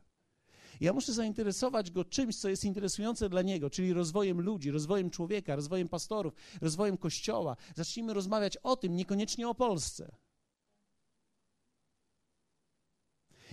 [0.80, 5.56] Ja muszę zainteresować go czymś, co jest interesujące dla niego, czyli rozwojem ludzi, rozwojem człowieka,
[5.56, 7.56] rozwojem pastorów, rozwojem kościoła.
[7.74, 10.16] Zacznijmy rozmawiać o tym, niekoniecznie o Polsce.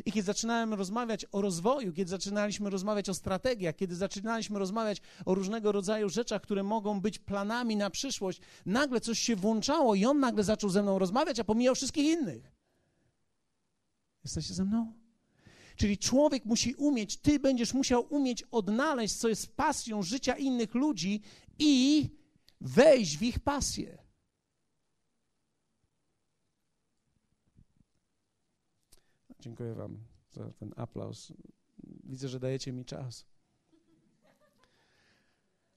[0.05, 5.35] I kiedy zaczynałem rozmawiać o rozwoju, kiedy zaczynaliśmy rozmawiać o strategiach, kiedy zaczynaliśmy rozmawiać o
[5.35, 10.19] różnego rodzaju rzeczach, które mogą być planami na przyszłość, nagle coś się włączało i on
[10.19, 12.51] nagle zaczął ze mną rozmawiać, a pomijał wszystkich innych.
[14.23, 14.93] Jesteście ze mną?
[15.75, 21.21] Czyli człowiek musi umieć, ty będziesz musiał umieć odnaleźć, co jest pasją życia innych ludzi
[21.59, 22.09] i
[22.61, 24.02] wejść w ich pasję.
[29.43, 29.97] Dziękuję Wam
[30.31, 31.33] za ten aplauz.
[32.03, 33.25] Widzę, że dajecie mi czas.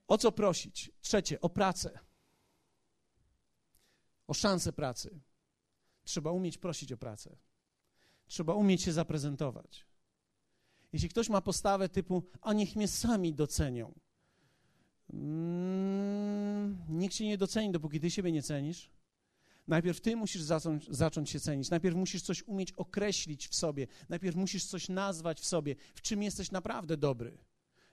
[0.09, 0.91] O co prosić?
[1.01, 1.99] Trzecie, o pracę.
[4.27, 5.21] O szansę pracy.
[6.05, 7.37] Trzeba umieć prosić o pracę.
[8.27, 9.87] Trzeba umieć się zaprezentować.
[10.93, 13.95] Jeśli ktoś ma postawę typu, a niech mnie sami docenią.
[15.13, 18.91] Mm, nikt cię nie doceni, dopóki ty siebie nie cenisz.
[19.69, 21.71] Najpierw ty musisz zacząć, zacząć się cenić.
[21.71, 23.87] Najpierw musisz coś umieć określić w sobie.
[24.09, 27.39] Najpierw musisz coś nazwać w sobie, w czym jesteś naprawdę dobry.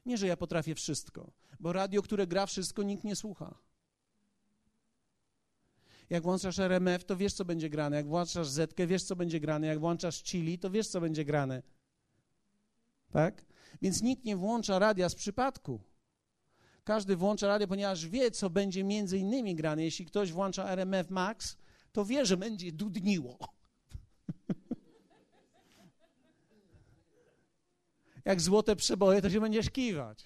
[0.06, 3.56] Nie, że ja potrafię wszystko, bo radio, które gra wszystko, nikt nie słucha.
[6.10, 7.96] Jak włączasz RMF, to wiesz, co będzie grane.
[7.96, 9.68] Jak włączasz Zetkę, wiesz, co będzie grane.
[9.68, 11.64] Jak włączasz Chili, to wiesz, co będzie grane.
[13.12, 13.46] Tak?
[13.82, 15.82] Więc nikt nie włącza radia z przypadku.
[16.84, 19.84] Każdy włącza radio, ponieważ wie, co będzie między innymi grane.
[19.84, 21.58] Jeśli ktoś włącza RMF Max,
[21.94, 23.40] to wie, że będzie dudniło.
[28.26, 30.24] Jak złote przeboje, to się będziesz kiwać.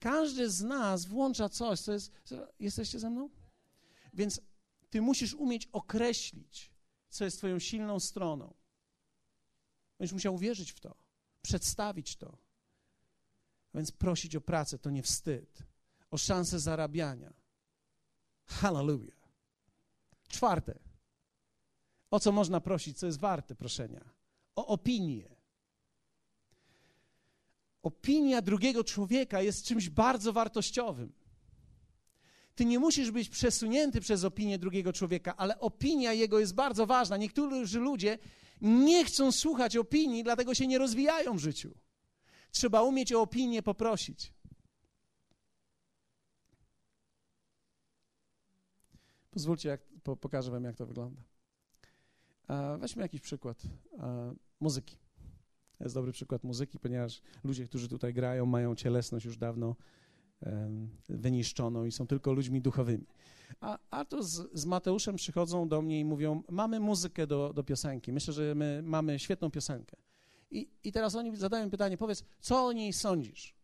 [0.00, 2.12] Każdy z nas włącza coś, co jest.
[2.60, 3.30] Jesteście ze mną?
[4.14, 4.40] Więc
[4.90, 6.70] ty musisz umieć określić,
[7.08, 8.54] co jest Twoją silną stroną.
[9.98, 10.96] Będziesz musiał uwierzyć w to,
[11.42, 12.38] przedstawić to.
[13.74, 15.62] Więc prosić o pracę to nie wstyd,
[16.10, 17.32] o szansę zarabiania.
[18.44, 19.17] Hallelujah.
[20.28, 20.78] Czwarte,
[22.10, 24.04] O co można prosić, co jest warte proszenia?
[24.56, 25.36] O opinię.
[27.82, 31.12] Opinia drugiego człowieka jest czymś bardzo wartościowym.
[32.54, 37.16] Ty nie musisz być przesunięty przez opinię drugiego człowieka, ale opinia jego jest bardzo ważna.
[37.16, 38.18] Niektórzy ludzie
[38.60, 41.74] nie chcą słuchać opinii, dlatego się nie rozwijają w życiu.
[42.50, 44.32] Trzeba umieć o opinię poprosić.
[49.38, 51.22] Pozwólcie, jak, po, pokażę Wam, jak to wygląda.
[52.78, 53.62] weźmy jakiś przykład
[54.60, 54.96] muzyki.
[55.78, 59.76] To jest dobry przykład muzyki, ponieważ ludzie, którzy tutaj grają, mają cielesność już dawno
[61.08, 63.06] wyniszczoną i są tylko ludźmi duchowymi.
[63.60, 67.64] A, a to z, z, Mateuszem przychodzą do mnie i mówią: Mamy muzykę do, do
[67.64, 68.12] piosenki.
[68.12, 69.96] Myślę, że my mamy świetną piosenkę.
[70.50, 73.54] I, I teraz oni zadają pytanie: Powiedz, co o niej sądzisz?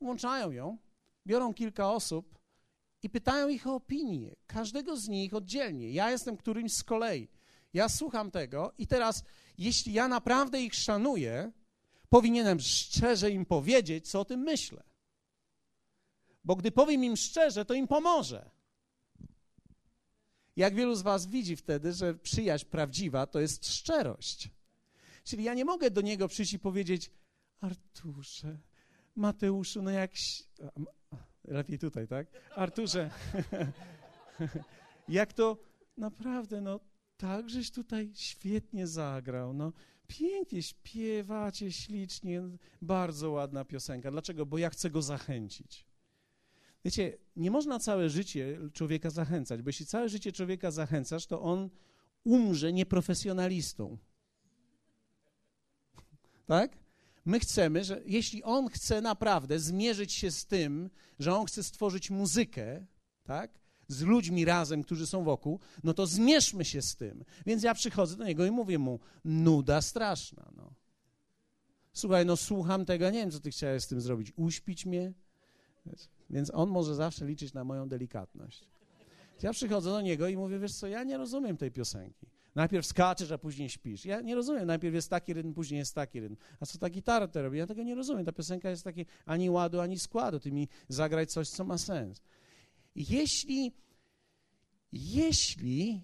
[0.00, 0.78] Włączają ją,
[1.26, 2.41] biorą kilka osób
[3.02, 4.36] i pytają ich o opinię.
[4.46, 5.90] Każdego z nich oddzielnie.
[5.90, 7.28] Ja jestem którymś z kolei.
[7.74, 9.24] Ja słucham tego i teraz,
[9.58, 11.52] jeśli ja naprawdę ich szanuję,
[12.08, 14.82] powinienem szczerze im powiedzieć, co o tym myślę.
[16.44, 18.50] Bo gdy powiem im szczerze, to im pomoże.
[20.56, 24.50] Jak wielu z Was widzi wtedy, że przyjaźń prawdziwa to jest szczerość.
[25.24, 27.10] Czyli ja nie mogę do niego przyjść i powiedzieć:
[27.60, 28.58] Arturze,
[29.16, 30.10] Mateuszu, no jak.
[31.44, 32.26] Lepiej tutaj, tak?
[32.56, 33.10] Arturze,
[35.08, 35.56] jak to
[35.96, 36.80] naprawdę, no
[37.16, 39.72] tak, żeś tutaj świetnie zagrał, no
[40.06, 42.42] pięknie śpiewacie, ślicznie,
[42.82, 44.10] bardzo ładna piosenka.
[44.10, 44.46] Dlaczego?
[44.46, 45.86] Bo ja chcę go zachęcić.
[46.84, 51.70] Wiecie, nie można całe życie człowieka zachęcać, bo jeśli całe życie człowieka zachęcasz, to on
[52.24, 53.98] umrze nieprofesjonalistą.
[56.46, 56.81] Tak?
[57.24, 62.10] My chcemy, że jeśli on chce naprawdę zmierzyć się z tym, że on chce stworzyć
[62.10, 62.86] muzykę,
[63.24, 63.58] tak?
[63.88, 67.24] Z ludźmi razem, którzy są wokół, no to zmierzmy się z tym.
[67.46, 70.74] Więc ja przychodzę do niego i mówię mu, nuda straszna, no.
[71.92, 74.32] Słuchaj, no słucham tego, nie wiem, co ty chciałeś z tym zrobić.
[74.36, 75.12] Uśpić mnie?
[76.30, 78.68] Więc on może zawsze liczyć na moją delikatność.
[79.42, 82.26] Ja przychodzę do niego i mówię, wiesz co, ja nie rozumiem tej piosenki.
[82.54, 84.04] Najpierw skaczesz, a później śpisz.
[84.04, 86.36] Ja nie rozumiem, najpierw jest taki rytm, później jest taki rytm.
[86.60, 87.58] A co ta gitara to robi?
[87.58, 88.24] Ja tego nie rozumiem.
[88.24, 90.40] Ta piosenka jest taki ani ładu, ani składu.
[90.40, 92.22] Ty mi zagraj coś, co ma sens.
[92.94, 93.72] Jeśli,
[94.92, 96.02] jeśli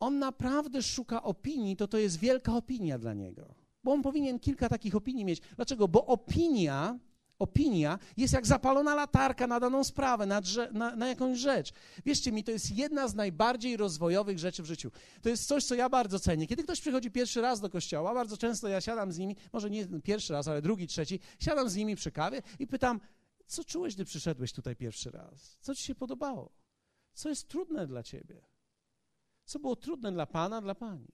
[0.00, 3.54] on naprawdę szuka opinii, to to jest wielka opinia dla niego.
[3.84, 5.40] Bo on powinien kilka takich opinii mieć.
[5.56, 5.88] Dlaczego?
[5.88, 6.98] Bo opinia
[7.38, 10.40] opinia jest jak zapalona latarka na daną sprawę, na,
[10.72, 11.72] na, na, jakąś rzecz.
[12.06, 14.90] Wierzcie mi, to jest jedna z najbardziej rozwojowych rzeczy w życiu.
[15.22, 16.46] To jest coś, co ja bardzo cenię.
[16.46, 19.86] Kiedy ktoś przychodzi pierwszy raz do kościoła, bardzo często ja siadam z nimi, może nie
[19.86, 23.00] pierwszy raz, ale drugi, trzeci, siadam z nimi przy kawie i pytam,
[23.46, 25.58] co czułeś, gdy przyszedłeś tutaj pierwszy raz?
[25.60, 26.52] Co ci się podobało?
[27.12, 28.40] Co jest trudne dla ciebie?
[29.44, 31.08] Co było trudne dla Pana, dla Pani?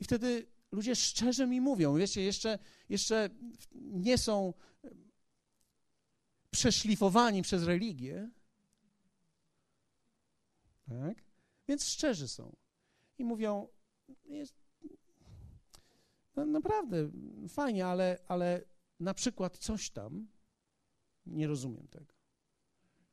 [0.00, 3.30] I wtedy ludzie szczerze mi mówią, wiecie, jeszcze, jeszcze
[3.74, 4.54] nie są
[6.50, 8.30] przeszlifowani przez religię,
[10.88, 11.24] tak?
[11.68, 12.56] Więc szczerzy są.
[13.18, 13.68] I mówią,
[14.24, 14.54] jest,
[16.36, 17.10] no naprawdę
[17.48, 18.64] fajnie, ale, ale
[19.00, 20.28] na przykład coś tam,
[21.26, 22.15] nie rozumiem tego.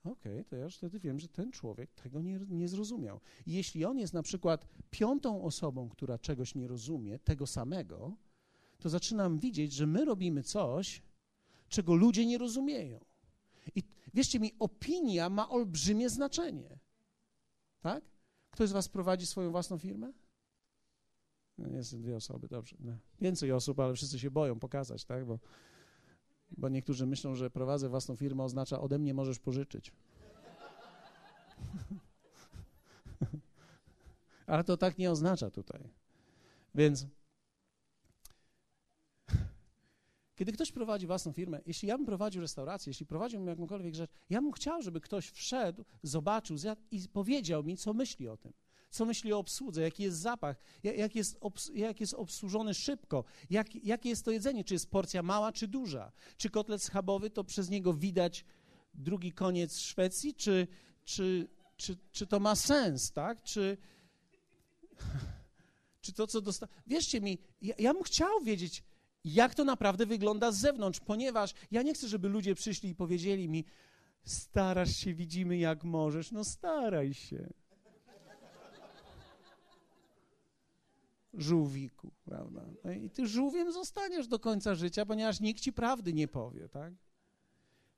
[0.04, 3.20] Okej, okay, to ja już wtedy wiem, że ten człowiek tego nie, nie zrozumiał.
[3.46, 8.16] I jeśli on jest na przykład piątą osobą, która czegoś nie rozumie, tego samego,
[8.80, 11.02] to zaczynam widzieć, że my robimy coś,
[11.70, 13.06] czego ludzie nie rozumieją.
[13.76, 16.80] I wierzcie mi, opinia ma olbrzymie znaczenie.
[17.82, 18.04] Tak?
[18.52, 20.14] Ktoś z Was prowadzi swoją własną firmę?
[21.58, 22.76] No, jest dwie osoby, dobrze.
[22.80, 22.98] No.
[23.22, 25.26] Więcej osób, ale wszyscy się boją pokazać, tak?
[25.26, 25.40] Bo
[26.58, 29.92] bo niektórzy myślą, że prowadzę własną firmę oznacza ode mnie możesz pożyczyć.
[34.48, 35.90] Ale to tak nie oznacza tutaj.
[36.76, 37.08] Więc
[40.36, 44.42] kiedy ktoś prowadzi własną firmę, jeśli ja bym prowadził restaurację, jeśli prowadziłbym jakąkolwiek rzecz, ja
[44.42, 48.54] bym chciał, żeby ktoś wszedł, zobaczył zjadł i powiedział mi, co myśli o tym
[48.94, 53.76] co myśli o obsłudze, jaki jest zapach, jak jest, obs jak jest obsłużony szybko, jak,
[53.76, 57.70] jakie jest to jedzenie, czy jest porcja mała, czy duża, czy kotlet schabowy, to przez
[57.70, 58.46] niego widać
[58.94, 60.68] drugi koniec Szwecji, czy,
[61.06, 63.44] czy, czy, czy to ma sens, tak?
[63.44, 63.78] Czy,
[66.02, 66.68] czy to, co dosta...
[66.88, 68.84] Wierzcie mi, ja, ja bym chciał wiedzieć,
[69.26, 73.50] jak to naprawdę wygląda z zewnątrz, ponieważ ja nie chcę, żeby ludzie przyszli i powiedzieli
[73.50, 73.66] mi,
[74.24, 77.63] starasz się, widzimy jak możesz, no staraj się.
[81.34, 82.66] Żółwiku, prawda?
[82.84, 86.94] No I ty żółwiem zostaniesz do końca życia, ponieważ nikt ci prawdy nie powie, tak?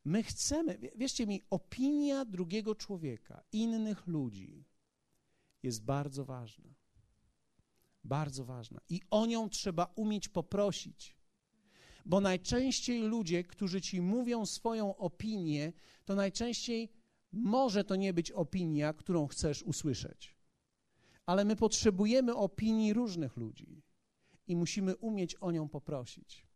[0.06, 4.66] My chcemy, wierzcie mi, opinia drugiego człowieka, innych ludzi
[5.64, 6.74] jest bardzo ważna.
[8.04, 8.82] Bardzo ważna.
[8.90, 11.16] I o nią trzeba umieć poprosić.
[12.06, 15.74] Bo najczęściej ludzie, którzy ci mówią swoją opinię,
[16.06, 16.90] to najczęściej
[17.32, 20.35] może to nie być opinia, którą chcesz usłyszeć.
[21.26, 23.82] Ale my potrzebujemy opinii różnych ludzi
[24.48, 26.48] i musimy umieć o nią poprosić.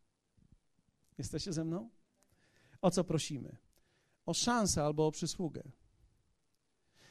[1.17, 1.89] Jesteście ze mną?
[2.82, 3.57] O co prosimy?
[4.26, 5.63] O szansę albo o przysługę.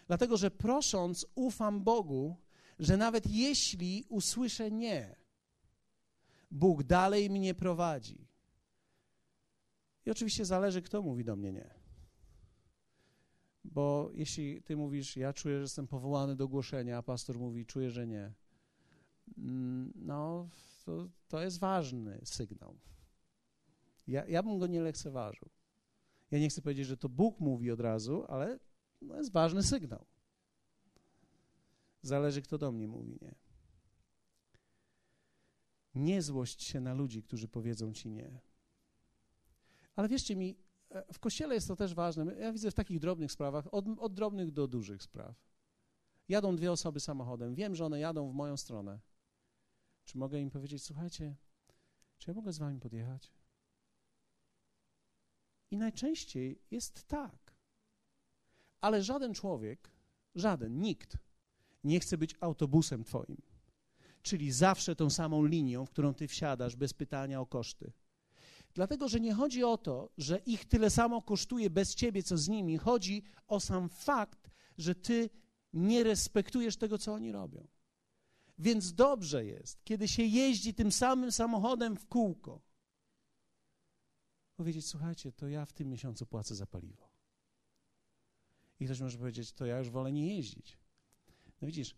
[0.07, 2.37] Dlatego, że prosząc, ufam Bogu,
[2.79, 5.17] że nawet jeśli usłyszę nie,
[6.51, 8.29] Bóg dalej mnie prowadzi.
[10.07, 11.78] I oczywiście zależy, kto mówi do mnie nie.
[13.73, 17.91] Bo jeśli ty mówisz, ja czuję, że jestem powołany do głoszenia, a pastor mówi, czuję,
[17.91, 18.33] że nie,
[19.39, 20.49] mm, no
[20.85, 22.79] to, to jest ważny sygnał.
[24.07, 25.49] Ja, ja bym go nie lekceważył.
[26.31, 28.59] Ja nie chcę powiedzieć, że to Bóg mówi od razu, ale
[29.03, 30.07] no jest ważny sygnał.
[32.03, 33.35] Zależy, kto do mnie mówi nie.
[35.95, 38.41] Nie złość się na ludzi, którzy powiedzą ci nie.
[39.97, 40.57] Ale wierzcie mi,
[41.12, 42.34] w kościele jest to też ważne.
[42.34, 45.34] Ja widzę w takich drobnych sprawach, od, od drobnych do dużych spraw.
[46.28, 47.55] Jadą dwie osoby samochodem.
[47.55, 49.01] Wiem, że one jadą w moją stronę.
[50.05, 51.36] Czy mogę im powiedzieć, słuchajcie,
[52.18, 53.32] czy ja mogę z wami podjechać?
[55.70, 57.55] I najczęściej jest tak.
[58.80, 59.91] Ale żaden człowiek,
[60.34, 61.16] żaden, nikt
[61.84, 63.43] nie chce być autobusem twoim.
[64.22, 67.93] Czyli zawsze tą samą linią, w którą ty wsiadasz bez pytania o koszty.
[68.75, 72.49] Dlatego, że nie chodzi o to, że ich tyle samo kosztuje bez ciebie, co z
[72.49, 72.79] nimi.
[72.79, 75.31] Chodzi o sam fakt, że ty
[75.73, 77.69] nie respektujesz tego, co oni robią.
[78.59, 82.61] Więc dobrze jest, kiedy się jeździ tym samym samochodem w kółko,
[84.57, 87.09] powiedzieć: Słuchajcie, to ja w tym miesiącu płacę za paliwo.
[88.81, 90.79] I ktoś może powiedzieć: To ja już wolę nie jeździć.
[91.61, 91.97] No widzisz,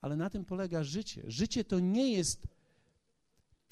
[0.00, 1.22] ale na tym polega życie.
[1.26, 2.46] Życie to nie jest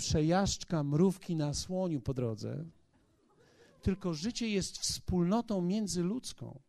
[0.09, 2.65] przejażdżka mrówki na słoniu po drodze,
[3.83, 6.61] tylko życie jest wspólnotą międzyludzką.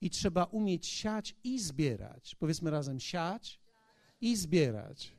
[0.00, 2.34] I trzeba umieć siać i zbierać.
[2.34, 3.60] Powiedzmy razem siać
[4.20, 5.12] i zbierać.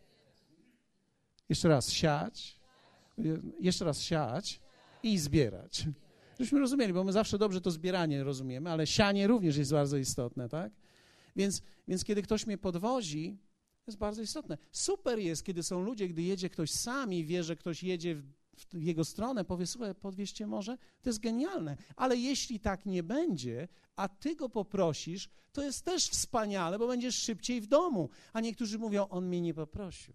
[1.49, 2.59] Jeszcze raz siać.
[3.59, 4.61] Jeszcze raz siać
[5.03, 5.87] i zbierać.
[6.39, 10.49] Żebyśmy rozumieli, bo my zawsze dobrze to zbieranie rozumiemy, ale sianie również jest bardzo istotne,
[10.49, 10.71] tak?
[11.35, 13.37] Więc, więc kiedy ktoś mnie podwozi,
[13.89, 14.57] jest bardzo istotne.
[14.71, 18.23] Super jest, kiedy są ludzie, gdy jedzie ktoś sam i wie, że ktoś jedzie w,
[18.73, 21.77] w jego stronę, powie, słuchaj, podwieźcie może, to jest genialne.
[21.95, 27.15] Ale jeśli tak nie będzie, a ty go poprosisz, to jest też wspaniale, bo będziesz
[27.15, 28.09] szybciej w domu.
[28.33, 30.13] A niektórzy mówią, on mnie nie poprosił.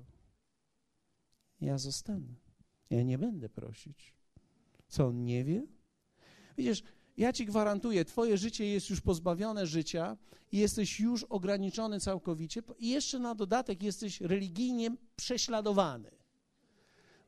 [1.61, 2.35] Ja zostanę.
[2.91, 4.15] Ja nie będę prosić.
[4.89, 5.67] Co on nie wie?
[6.59, 6.83] Widzisz,
[7.17, 10.17] ja ci gwarantuję, twoje życie jest już pozbawione życia
[10.53, 16.11] i jesteś już ograniczony całkowicie i jeszcze na dodatek jesteś religijnie prześladowany.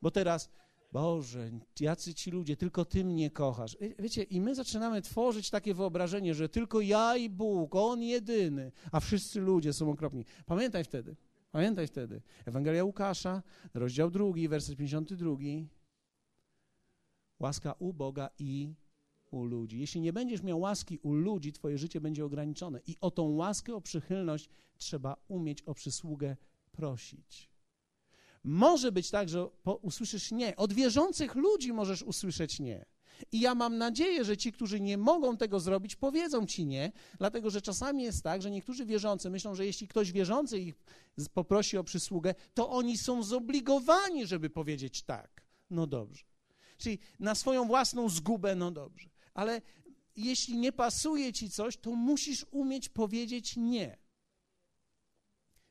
[0.01, 0.49] Bo teraz,
[0.91, 3.77] Boże, jacy ci ludzie, tylko ty mnie kochasz.
[3.99, 8.99] Wiecie, i my zaczynamy tworzyć takie wyobrażenie, że tylko ja i Bóg, On jedyny, a
[8.99, 10.25] wszyscy ludzie są okropni.
[10.45, 11.15] Pamiętaj wtedy,
[11.51, 12.21] pamiętaj wtedy.
[12.45, 15.35] Ewangelia Łukasza, rozdział drugi, werset 52.
[17.39, 18.73] Łaska u Boga i
[19.31, 19.79] u ludzi.
[19.79, 22.81] Jeśli nie będziesz miał łaski u ludzi, twoje życie będzie ograniczone.
[22.87, 26.35] I o tą łaskę, o przychylność trzeba umieć o przysługę
[26.71, 27.49] prosić.
[28.43, 29.47] Może być tak, że
[29.81, 30.55] usłyszysz nie.
[30.55, 32.85] Od wierzących ludzi możesz usłyszeć nie.
[33.31, 37.49] I ja mam nadzieję, że ci, którzy nie mogą tego zrobić, powiedzą ci nie, dlatego
[37.49, 40.75] że czasami jest tak, że niektórzy wierzący myślą, że jeśli ktoś wierzący ich
[41.33, 45.41] poprosi o przysługę, to oni są zobligowani, żeby powiedzieć tak.
[45.69, 46.23] No dobrze.
[46.77, 49.61] Czyli na swoją własną zgubę, no dobrze ale
[50.15, 53.97] jeśli nie pasuje ci coś, to musisz umieć powiedzieć nie.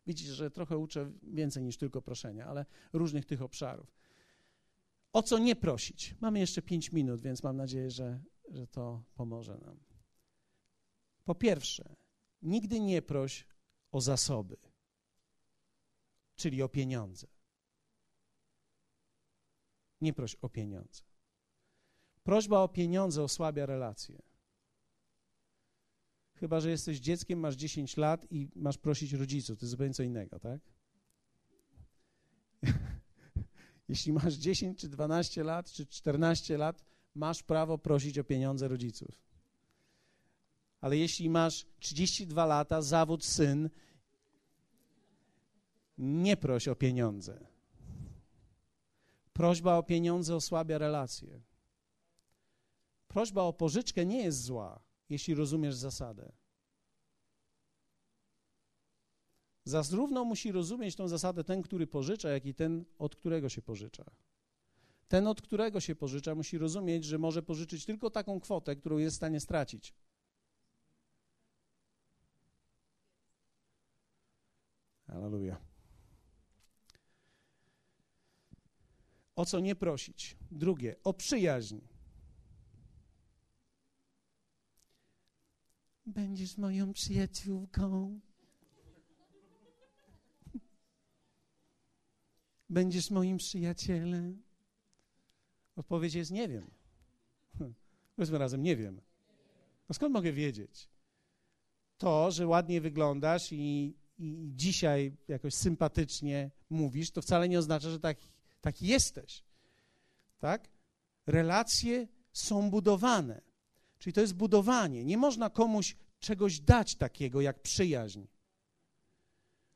[0.06, 3.96] Widzisz, że trochę uczę więcej niż tylko proszenia, ale różnych tych obszarów.
[5.12, 6.14] O co nie prosić?
[6.20, 9.80] Mamy jeszcze pięć minut, więc mam nadzieję, że, że to pomoże nam.
[11.24, 11.96] Po pierwsze,
[12.42, 13.46] nigdy nie proś
[13.92, 14.56] o zasoby,
[16.36, 17.26] czyli o pieniądze.
[20.00, 21.05] Nie proś o pieniądze.
[22.26, 24.22] Prośba o pieniądze osłabia relacje.
[26.34, 29.58] Chyba, że jesteś dzieckiem, masz 10 lat i masz prosić rodziców.
[29.58, 30.60] To jest zupełnie co innego, tak?
[33.88, 39.22] Jeśli masz 10 czy 12 lat, czy 14 lat, masz prawo prosić o pieniądze rodziców.
[40.80, 43.70] Ale jeśli masz 32 lata, zawód syn,
[45.98, 47.46] nie proś o pieniądze.
[49.32, 51.40] Prośba o pieniądze osłabia relacje.
[53.16, 56.32] Prośba o pożyczkę nie jest zła, jeśli rozumiesz zasadę.
[59.64, 64.04] zarówno musi rozumieć tą zasadę ten, który pożycza, jak i ten, od którego się pożycza.
[65.08, 69.16] Ten, od którego się pożycza, musi rozumieć, że może pożyczyć tylko taką kwotę, którą jest
[69.16, 69.94] w stanie stracić.
[75.06, 75.60] Aleluja.
[79.36, 80.36] O co nie prosić?
[80.50, 81.95] Drugie, o przyjaźń.
[86.06, 88.20] Będziesz moją przyjaciółką.
[92.70, 94.42] Będziesz moim przyjacielem.
[95.76, 96.70] Odpowiedź jest nie wiem.
[98.16, 99.00] Powiedzmy razem, nie wiem.
[99.88, 100.88] No skąd mogę wiedzieć?
[101.98, 108.00] To, że ładnie wyglądasz i, i dzisiaj jakoś sympatycznie mówisz, to wcale nie oznacza, że
[108.00, 108.18] tak,
[108.60, 109.44] tak jesteś.
[110.38, 110.68] Tak?
[111.26, 113.45] Relacje są budowane.
[113.98, 115.04] Czyli to jest budowanie.
[115.04, 118.26] Nie można komuś czegoś dać takiego jak przyjaźń.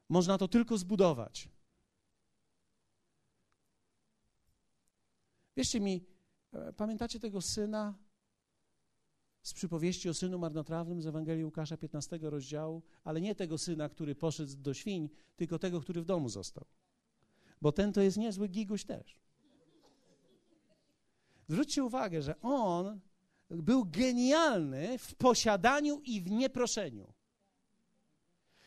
[0.09, 1.49] Można to tylko zbudować.
[5.57, 6.05] Wierzcie mi,
[6.53, 7.95] e, pamiętacie tego syna
[9.43, 14.15] z przypowieści o synu marnotrawnym z Ewangelii Łukasza 15 rozdziału, ale nie tego syna, który
[14.15, 16.65] poszedł do świń, tylko tego, który w domu został.
[17.61, 19.21] Bo ten to jest niezły giguś też.
[21.49, 23.01] Zwróćcie uwagę, że on
[23.51, 27.13] był genialny w posiadaniu i w nieproszeniu.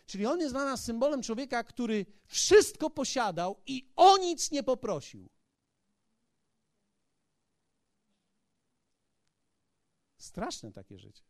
[0.06, 5.30] Czyli on jest dla nas symbolem człowieka, który wszystko posiadał i o nic nie poprosił.
[10.18, 11.24] Straszne takie życie.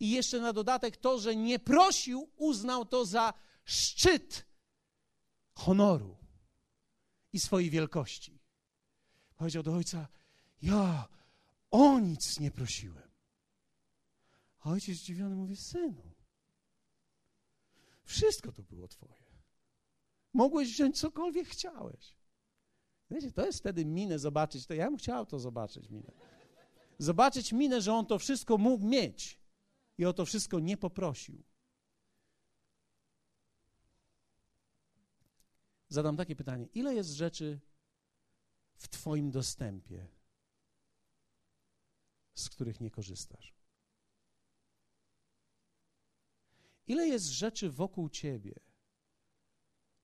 [0.00, 3.32] I jeszcze na dodatek to, że nie prosił, uznał to za
[3.64, 4.46] szczyt
[5.54, 6.16] honoru
[7.32, 8.38] i swojej wielkości.
[9.36, 10.08] Powiedział do ojca:
[10.62, 11.08] Ja
[11.74, 13.10] o nic nie prosiłem.
[14.58, 16.10] A ojciec zdziwiony mówi: Synu,
[18.04, 19.24] wszystko to było Twoje.
[20.32, 22.16] Mogłeś wziąć cokolwiek chciałeś.
[23.10, 24.66] Wiecie, to jest wtedy minę zobaczyć.
[24.66, 26.12] To ja bym chciał to zobaczyć, minę
[26.98, 29.40] zobaczyć minę, że on to wszystko mógł mieć
[29.98, 31.42] i o to wszystko nie poprosił.
[35.88, 37.60] Zadam takie pytanie: ile jest rzeczy
[38.74, 40.08] w Twoim dostępie,
[42.34, 43.54] z których nie korzystasz?
[46.86, 48.54] Ile jest rzeczy wokół Ciebie,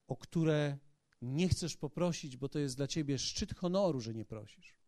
[0.06, 0.78] o które
[1.22, 4.80] nie chcesz poprosić, bo to jest dla Ciebie szczyt honoru, że nie prosisz?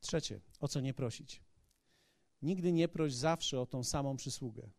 [0.00, 1.42] Trzecie, o co nie prosić?
[2.42, 4.70] Nigdy nie proś zawsze o tą samą przysługę.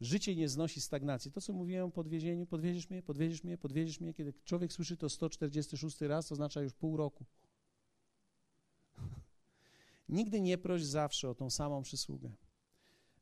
[0.00, 1.30] Życie nie znosi stagnacji.
[1.30, 4.14] To, co mówiłem o podwiezieniu, podwieziesz mnie, podwieziesz mnie, podwieziesz mnie.
[4.14, 7.24] Kiedy człowiek słyszy to 146 raz, to oznacza już pół roku.
[10.08, 12.30] Nigdy nie proś zawsze o tą samą przysługę.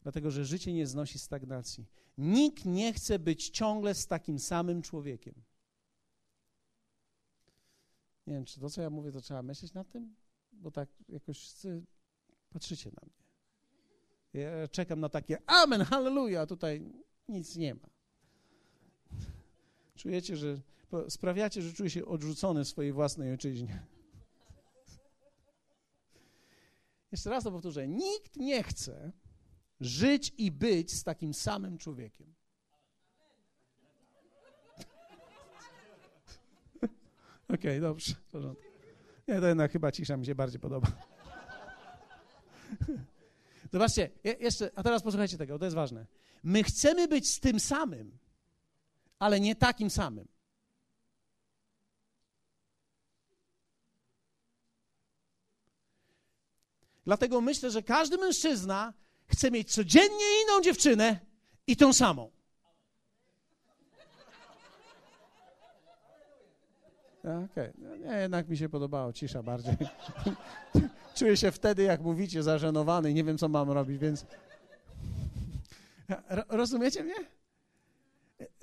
[0.03, 1.87] Dlatego, że życie nie znosi stagnacji.
[2.19, 5.35] Nikt nie chce być ciągle z takim samym człowiekiem.
[8.27, 10.15] Nie wiem, czy to, co ja mówię, to trzeba myśleć nad tym,
[10.53, 11.83] bo tak jakoś wszyscy
[12.51, 13.26] patrzycie na mnie.
[14.41, 16.83] Ja czekam na takie amen, halleluja, a tutaj
[17.29, 17.89] nic nie ma.
[19.97, 20.61] Czujecie, że
[21.09, 23.87] sprawiacie, że czuję się odrzucony w swojej własnej ojczyźnie.
[27.13, 27.89] Jeszcze raz to powtórzę.
[27.89, 29.13] Nikt nie chce
[29.81, 32.35] żyć i być z takim samym człowiekiem.
[37.49, 38.65] Okej, okay, dobrze, w porządku.
[39.29, 40.89] Nie, to jednak chyba cisza mi się bardziej podoba.
[43.77, 44.11] Zobaczcie,
[44.41, 46.07] jeszcze, a teraz posłuchajcie tego, to jest ważne.
[46.43, 48.19] My chcemy być z tym samym,
[49.19, 50.29] ale nie takim samym.
[57.05, 58.93] Dlatego myślę, że każdy mężczyzna
[59.27, 61.21] chce mieć codziennie inną dziewczynę
[61.67, 62.31] i tą samą.
[67.21, 67.73] Okej, okay.
[67.79, 69.77] no jednak mi się podobało, cisza bardziej.
[71.17, 74.27] Czuję się wtedy, jak mówicie, zażenowany i nie wiem, co mam robić, więc...
[76.49, 77.15] Rozumiecie mnie?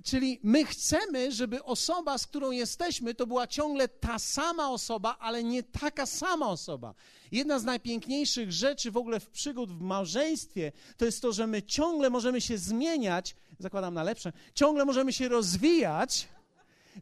[0.03, 5.43] Czyli my chcemy, żeby osoba, z którą jesteśmy, to była ciągle ta sama osoba, ale
[5.43, 6.93] nie taka sama osoba.
[7.31, 11.63] Jedna z najpiękniejszych rzeczy w ogóle w przygód w małżeństwie to jest to, że my
[11.63, 16.27] ciągle możemy się zmieniać, zakładam na lepsze, ciągle możemy się rozwijać,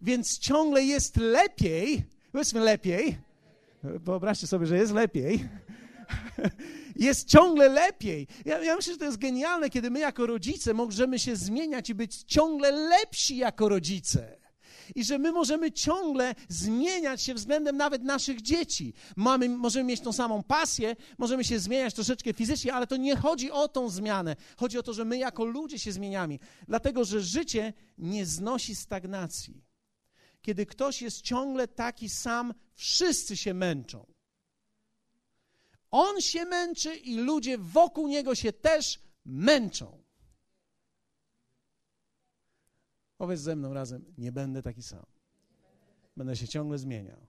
[0.02, 3.18] więc ciągle jest lepiej, powiedzmy lepiej,
[3.84, 5.50] wyobraźcie sobie, że jest lepiej,
[6.96, 8.28] jest ciągle lepiej.
[8.46, 11.96] Ja, ja, myślę, że to jest genialne, kiedy my jako rodzice możemy się zmieniać i
[11.96, 14.42] być ciągle lepsi jako rodzice.
[14.96, 18.94] i że my możemy ciągle zmieniać się względem nawet naszych dzieci.
[19.16, 23.52] Mamy, możemy mieć tą samą pasję, możemy się zmieniać troszeczkę fizycznie, ale to nie chodzi
[23.52, 24.36] o tą zmianę.
[24.58, 29.71] Chodzi o to, że my jako ludzie się zmieniamy, dlatego że życie nie znosi stagnacji.
[30.42, 34.06] Kiedy ktoś jest ciągle taki sam, wszyscy się męczą.
[35.92, 40.04] On się męczy i ludzie wokół niego się też męczą.
[43.18, 45.06] Powiedz ze mną razem, nie będę taki sam.
[46.18, 47.28] Będę się ciągle zmieniał.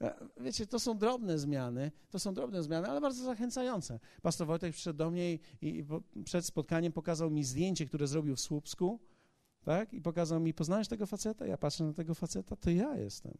[0.00, 4.00] E, wiecie, to są drobne zmiany, to są drobne zmiany, ale bardzo zachęcające.
[4.22, 5.84] Pastor Wojtek przyszedł do mnie i, i
[6.24, 9.00] przed spotkaniem pokazał mi zdjęcie, które zrobił w Słupsku,
[9.64, 9.94] tak?
[9.94, 11.46] I pokazał mi, poznajesz tego faceta?
[11.46, 13.34] Ja patrzę na tego faceta, to ja jestem.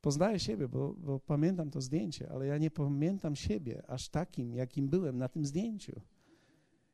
[0.00, 4.88] Poznaję siebie, bo, bo pamiętam to zdjęcie, ale ja nie pamiętam siebie aż takim, jakim
[4.88, 6.00] byłem na tym zdjęciu.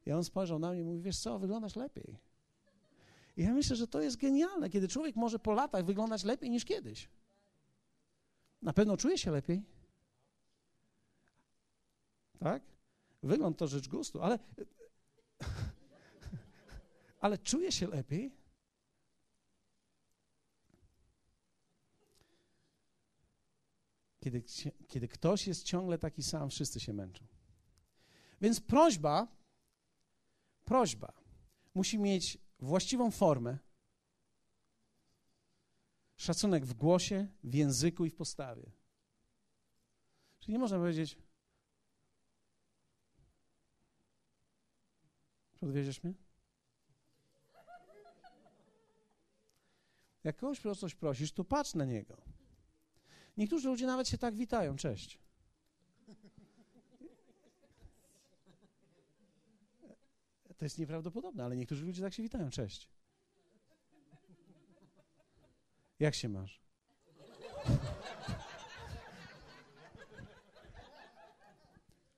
[0.07, 2.19] I on spojrzał na mnie i mówi, wiesz co, wyglądasz lepiej.
[3.37, 6.65] I ja myślę, że to jest genialne, kiedy człowiek może po latach wyglądać lepiej niż
[6.65, 7.09] kiedyś.
[8.63, 9.63] Na pewno czuje się lepiej.
[12.39, 12.63] Tak?
[13.23, 14.39] Wygląd to rzecz gustu, ale,
[17.25, 18.37] ale czuje się lepiej.
[24.21, 24.43] Kiedy,
[24.89, 27.27] kiedy ktoś jest ciągle taki sam, wszyscy się męczą.
[28.41, 29.37] Więc prośba,
[30.65, 31.13] prośba
[31.75, 33.59] musi mieć właściwą formę,
[36.17, 38.73] szacunek w głosie, w języku i w postawie.
[40.39, 41.19] Czyli nie można powiedzieć,
[45.61, 46.24] podwieziesz mnie?
[50.25, 52.17] Jak kogoś o coś prosisz, to patrz na niego.
[53.37, 55.19] Niektórzy ludzie nawet się tak witają, cześć.
[60.57, 62.51] To jest nieprawdopodobne, ale niektórzy ludzie tak się witają.
[62.51, 62.89] Cześć.
[65.99, 66.61] Jak się masz?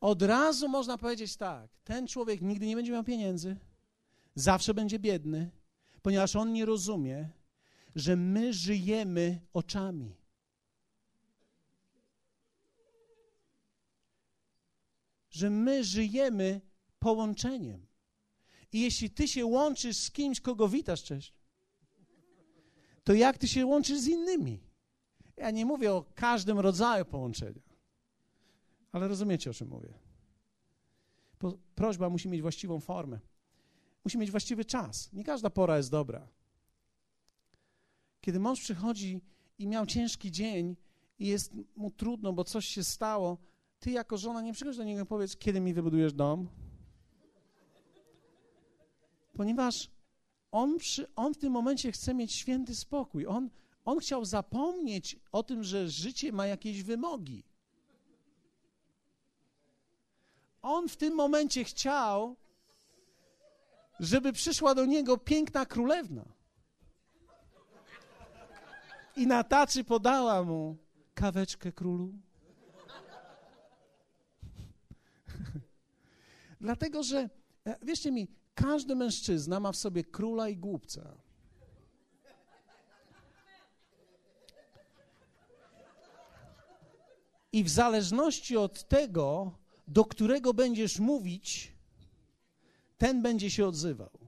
[0.01, 3.57] Od razu można powiedzieć tak: ten człowiek nigdy nie będzie miał pieniędzy,
[4.35, 5.51] zawsze będzie biedny,
[6.03, 7.29] ponieważ on nie rozumie,
[7.97, 10.17] że my żyjemy oczami.
[15.31, 16.61] Że my żyjemy
[16.99, 17.87] połączeniem.
[18.73, 21.35] I jeśli ty się łączysz z kimś, kogo witasz, cześć,
[23.05, 24.61] to jak ty się łączysz z innymi?
[25.37, 27.63] Ja nie mówię o każdym rodzaju połączenia,
[28.93, 29.95] ale rozumiecie, o czym mówię.
[31.75, 33.21] Prośba musi mieć właściwą formę.
[34.05, 35.13] Musi mieć właściwy czas.
[35.13, 36.29] Nie każda pora jest dobra.
[38.27, 39.21] Kiedy mąż przychodzi
[39.59, 40.77] i miał ciężki dzień
[41.19, 43.39] i jest mu trudno, bo coś się stało,
[43.81, 46.49] ty jako żona nie przychodź do niego i powiedz, kiedy mi wybudujesz dom?
[49.37, 49.91] ponieważ
[50.51, 53.27] on, przy, on w tym momencie chce mieć święty spokój.
[53.27, 53.51] On,
[53.85, 57.45] on chciał zapomnieć o tym, że życie ma jakieś wymogi.
[60.63, 62.37] On w tym momencie chciał,
[64.01, 66.36] żeby przyszła do niego piękna królewna.
[69.17, 70.77] I na tacy podała mu
[71.15, 72.13] kaweczkę królu.
[76.61, 77.29] Dlatego, że
[77.67, 81.17] e, wierzcie mi, każdy mężczyzna ma w sobie króla i głupca.
[87.53, 89.53] I w zależności od tego,
[89.89, 91.73] do którego będziesz mówić,
[92.99, 94.26] ten będzie się odzywał.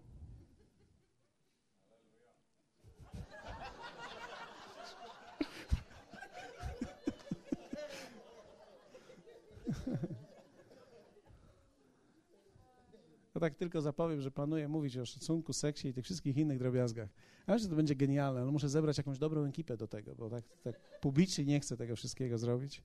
[13.39, 17.09] To tak tylko zapowiem, że planuję mówić o szacunku, seksie i tych wszystkich innych drobiazgach.
[17.47, 20.31] A myślę, że to będzie genialne, ale muszę zebrać jakąś dobrą ekipę do tego, bo
[20.31, 22.83] tak, tak publicznie nie chcę tego wszystkiego zrobić.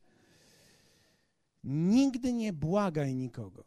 [1.63, 3.63] Nigdy nie błagaj nikogo,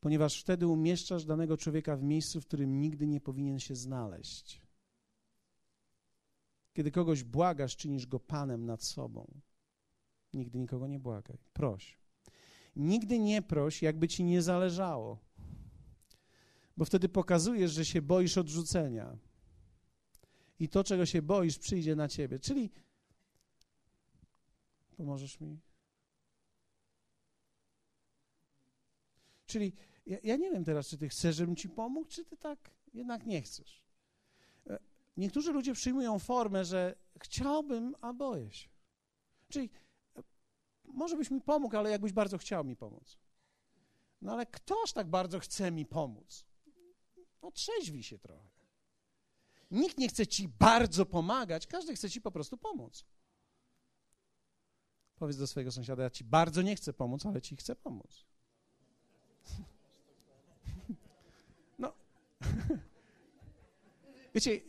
[0.00, 4.62] ponieważ wtedy umieszczasz danego człowieka w miejscu, w którym nigdy nie powinien się znaleźć.
[6.72, 9.40] Kiedy kogoś błagasz, czynisz go panem nad sobą.
[10.34, 11.38] Nigdy nikogo nie błagaj.
[11.52, 12.07] Proś.
[12.78, 15.18] Nigdy nie proś, jakby ci nie zależało,
[16.76, 19.18] bo wtedy pokazujesz, że się boisz odrzucenia.
[20.58, 22.38] I to, czego się boisz, przyjdzie na ciebie.
[22.38, 22.70] Czyli
[24.96, 25.60] pomożesz mi?
[29.46, 29.72] Czyli
[30.06, 33.26] ja, ja, nie wiem teraz, czy ty chcesz, żebym ci pomógł, czy ty tak jednak
[33.26, 33.84] nie chcesz.
[34.66, 34.78] E,
[35.16, 38.68] niektórzy ludzie przyjmują formę, że chciałbym, a boję się.
[39.48, 39.70] Czyli
[40.94, 43.18] może byś mi pomógł, ale jakbyś bardzo chciał mi pomóc.
[44.22, 46.44] No ale ktoż tak bardzo chce mi pomóc?
[47.42, 48.48] No trzeźwi się trochę.
[49.70, 53.04] Nikt nie chce ci bardzo pomagać, każdy chce ci po prostu pomóc.
[55.16, 58.24] Powiedz do swojego sąsiada, ja ci bardzo nie chcę pomóc, ale ci chcę pomóc.
[61.78, 61.92] No.
[64.34, 64.60] Wiecie,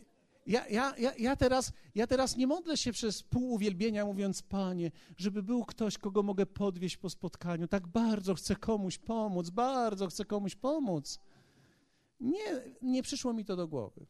[0.50, 5.42] ja, ja, ja, teraz, ja teraz nie modlę się przez pół uwielbienia, mówiąc, Panie, żeby
[5.42, 7.68] był ktoś, kogo mogę podwieźć po spotkaniu.
[7.68, 11.20] Tak bardzo chcę komuś pomóc, bardzo chcę komuś pomóc.
[12.20, 14.06] Nie, nie przyszło mi to do głowy.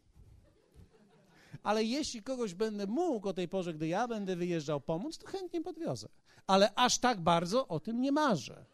[1.62, 5.62] Ale jeśli kogoś będę mógł o tej porze, gdy ja będę wyjeżdżał pomóc, to chętnie
[5.62, 6.08] podwiozę.
[6.46, 8.64] Ale aż tak bardzo o tym nie marzę.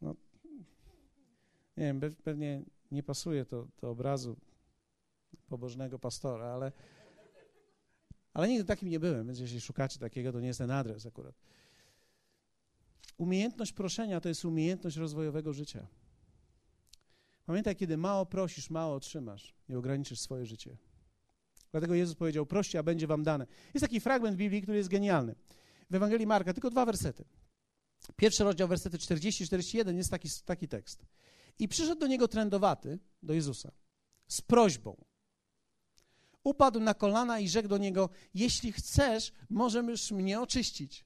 [0.00, 0.14] No,
[1.82, 4.36] nie wiem, pewnie nie pasuje to do obrazu
[5.48, 6.72] pobożnego pastora, ale,
[8.34, 11.34] ale nigdy takim nie byłem, więc jeśli szukacie takiego, to nie jest ten adres akurat.
[13.16, 15.86] Umiejętność proszenia to jest umiejętność rozwojowego życia.
[17.46, 20.76] Pamiętaj, kiedy mało prosisz, mało otrzymasz i ograniczysz swoje życie.
[21.70, 23.46] Dlatego Jezus powiedział: Proście, a będzie wam dane.
[23.74, 25.34] Jest taki fragment Biblii, który jest genialny.
[25.90, 27.24] W Ewangelii Marka, tylko dwa wersety.
[28.16, 31.06] Pierwszy rozdział, wersety 40-41 jest taki, taki tekst.
[31.58, 33.72] I przyszedł do niego trędowaty, do Jezusa,
[34.28, 35.04] z prośbą.
[36.44, 41.04] Upadł na kolana i rzekł do niego: Jeśli chcesz, możesz mnie oczyścić.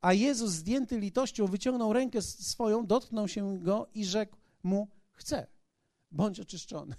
[0.00, 5.46] A Jezus, zdjęty litością, wyciągnął rękę swoją, dotknął się go i rzekł mu: Chcę,
[6.10, 6.96] bądź oczyszczony.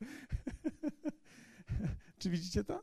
[2.18, 2.82] Czy widzicie to?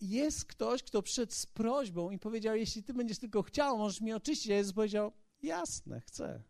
[0.00, 4.16] Jest ktoś, kto przyszedł z prośbą i powiedział: Jeśli ty będziesz tylko chciał, możesz mnie
[4.16, 4.50] oczyścić.
[4.50, 5.12] A Jezus powiedział:
[5.44, 6.42] Jasne, chcę,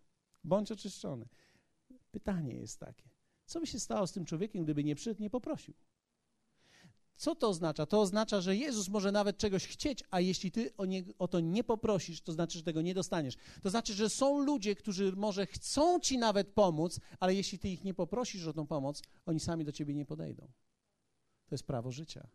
[0.44, 1.28] bądź oczyszczony.
[2.10, 3.10] Pytanie jest takie:
[3.46, 5.74] co by się stało z tym człowiekiem, gdyby nie przyszedł, nie poprosił?
[7.16, 7.86] Co to oznacza?
[7.86, 11.40] To oznacza, że Jezus może nawet czegoś chcieć, a jeśli ty o, nie, o, to
[11.40, 13.34] nie poprosisz, to znaczy, że tego nie dostaniesz.
[13.62, 17.84] To znaczy, że są ludzie, którzy może chcą ci nawet pomóc, ale jeśli ty ich
[17.84, 20.42] nie poprosisz o tą pomoc, oni sami do ciebie nie podejdą.
[21.46, 22.28] To jest prawo życia,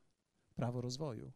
[0.56, 1.32] prawo rozwoju.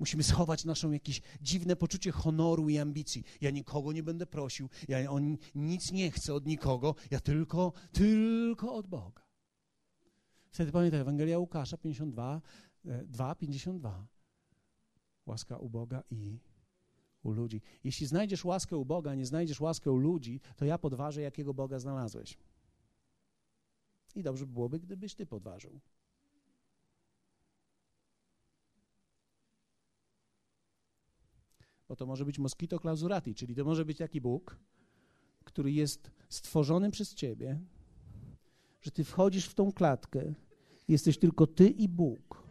[0.00, 3.24] Musimy schować naszą jakieś dziwne poczucie honoru i ambicji.
[3.40, 8.74] Ja nikogo nie będę prosił, ja on nic nie chcę od nikogo, ja tylko, tylko
[8.74, 9.22] od Boga.
[10.50, 12.40] Wtedy pamiętaj, Ewangelia Łukasza 52,
[13.04, 14.06] 2, 52.
[15.26, 16.38] Łaska u Boga i
[17.22, 17.62] u ludzi.
[17.84, 21.78] Jeśli znajdziesz łaskę u Boga, nie znajdziesz łaskę u ludzi, to ja podważę, jakiego Boga
[21.78, 22.38] znalazłeś.
[24.14, 25.80] I dobrze by byłoby, gdybyś ty podważył.
[31.90, 34.56] Bo to może być mosquito clausurati, czyli to może być taki Bóg,
[35.44, 37.60] który jest stworzony przez ciebie,
[38.82, 40.34] że ty wchodzisz w tą klatkę,
[40.88, 42.42] jesteś tylko ty i Bóg.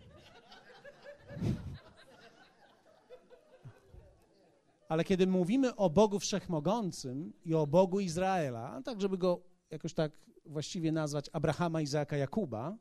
[4.89, 10.11] Ale kiedy mówimy o Bogu Wszechmogącym i o Bogu Izraela, tak żeby go jakoś tak
[10.45, 12.77] właściwie nazwać Abrahama, Izaaka, Jakuba,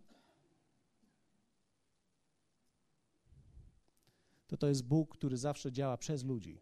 [4.49, 6.61] to to jest Bóg, który zawsze działa przez ludzi.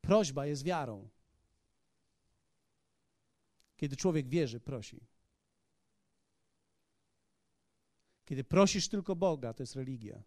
[0.00, 1.08] Prośba jest wiarą.
[3.76, 5.06] Kiedy człowiek wierzy, prosi.
[8.24, 10.22] Kiedy prosisz tylko Boga, to jest religia.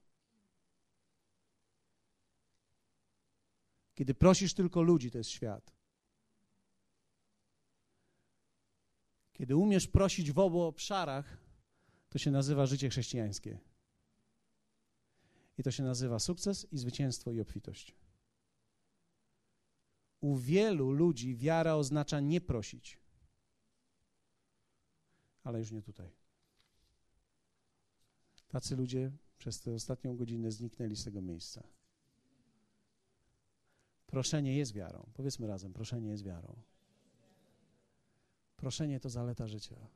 [3.95, 5.75] Kiedy prosisz tylko ludzi, to jest świat.
[9.33, 11.44] Kiedy umiesz prosić w obu obszarach,
[12.15, 13.59] to się nazywa życie chrześcijańskie.
[15.57, 17.95] I to się nazywa sukces i zwycięstwo i obfitość.
[20.21, 23.05] U wielu ludzi wiara oznacza nie prosić
[25.45, 26.11] ale już nie tutaj.
[28.47, 31.63] Tacy ludzie przez tę ostatnią godzinę zniknęli z tego miejsca.
[34.07, 35.09] Proszenie jest wiarą.
[35.13, 36.55] Powiedzmy razem, proszenie jest wiarą.
[38.57, 39.87] Proszenie to zaleta życia.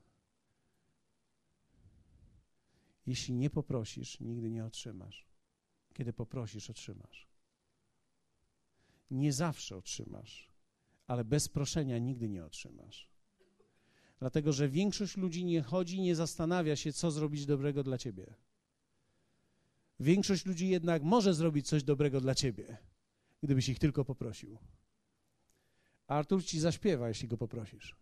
[3.10, 5.26] Jeśli nie poprosisz, nigdy nie otrzymasz.
[5.94, 7.28] Kiedy poprosisz, otrzymasz.
[9.12, 10.50] Nie zawsze otrzymasz,
[11.08, 13.10] ale bez proszenia nigdy nie otrzymasz.
[14.20, 18.34] Dlatego, że większość ludzi nie chodzi, nie zastanawia się, co zrobić dobrego dla ciebie.
[20.00, 22.78] Większość ludzi jednak może zrobić coś dobrego dla ciebie,
[23.44, 24.58] gdybyś ich tylko poprosił.
[26.08, 27.96] A Artur ci zaśpiewa, jeśli go poprosisz.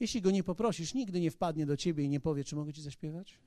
[0.00, 2.82] Jeśli go nie poprosisz, nigdy nie wpadnie do ciebie i nie powie, czy mogę ci
[2.82, 3.38] zaśpiewać?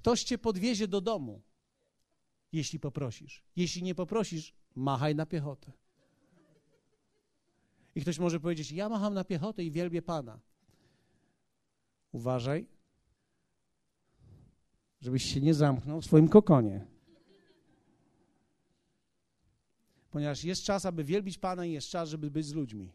[0.00, 1.42] Ktoś cię podwiezie do domu,
[2.52, 3.42] jeśli poprosisz.
[3.56, 5.72] Jeśli nie poprosisz, machaj na piechotę.
[7.94, 10.40] I ktoś może powiedzieć: Ja macham na piechotę i wielbię Pana.
[12.12, 12.66] Uważaj,
[15.00, 16.86] żebyś się nie zamknął w swoim kokonie.
[20.10, 22.92] Ponieważ jest czas, aby wielbić Pana i jest czas, żeby być z ludźmi.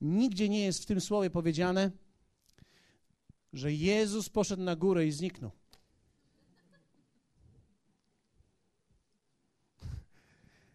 [0.00, 1.90] Nigdzie nie jest w tym słowie powiedziane,
[3.52, 5.50] że Jezus poszedł na górę i zniknął.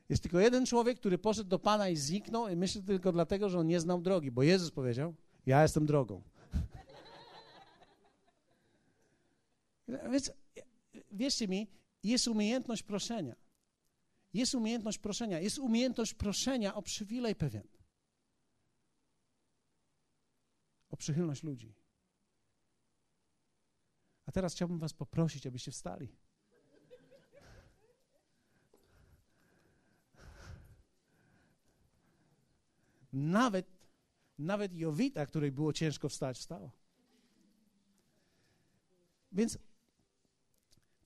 [0.10, 3.60] Jest tylko jeden człowiek, który poszedł do Pana i zniknął, i myślę tylko dlatego, że
[3.60, 5.16] on nie znał drogi, bo Jezus powiedział:
[5.46, 6.22] Ja jestem drogą.
[10.12, 10.32] Więc
[11.12, 11.68] wierzcie mi,
[12.04, 13.36] jest umiejętność proszenia.
[14.34, 15.40] Jest umiejętność proszenia.
[15.40, 17.68] Jest umiejętność proszenia o przywilej pewien.
[20.90, 21.74] O przychylność ludzi.
[24.28, 26.08] A teraz chciałbym Was poprosić, abyście wstali.
[33.14, 33.66] Nawet,
[34.40, 36.72] nawet Jowita, której było ciężko wstać, wstała.
[39.32, 39.58] Więc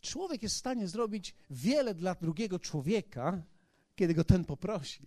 [0.02, 3.44] człowiek jest w stanie zrobić wiele dla drugiego człowieka,
[3.96, 5.04] kiedy go ten poprosi.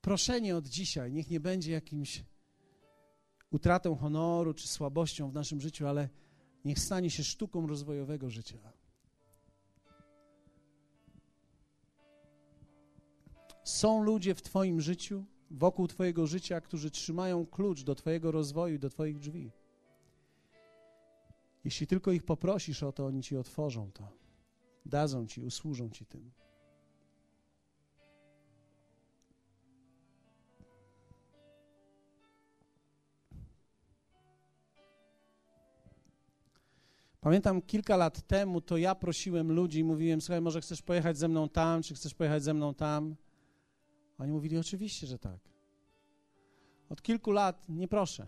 [0.00, 2.24] Proszenie od dzisiaj niech nie będzie jakimś
[3.52, 6.08] utratą honoru czy słabością w naszym życiu, ale
[6.64, 8.58] niech stanie się sztuką rozwojowego życia.
[13.64, 18.90] Są ludzie w Twoim życiu, wokół Twojego życia, którzy trzymają klucz do Twojego rozwoju, do
[18.90, 19.50] Twoich drzwi.
[21.64, 24.08] Jeśli tylko ich poprosisz o to, oni Ci otworzą to,
[24.86, 26.30] dadzą Ci, usłużą Ci tym.
[37.22, 41.48] Pamiętam kilka lat temu, to ja prosiłem ludzi, mówiłem, słuchaj, może chcesz pojechać ze mną
[41.48, 43.16] tam, czy chcesz pojechać ze mną tam?
[44.18, 45.38] Oni mówili, oczywiście, że tak.
[46.88, 48.26] Od kilku lat nie proszę.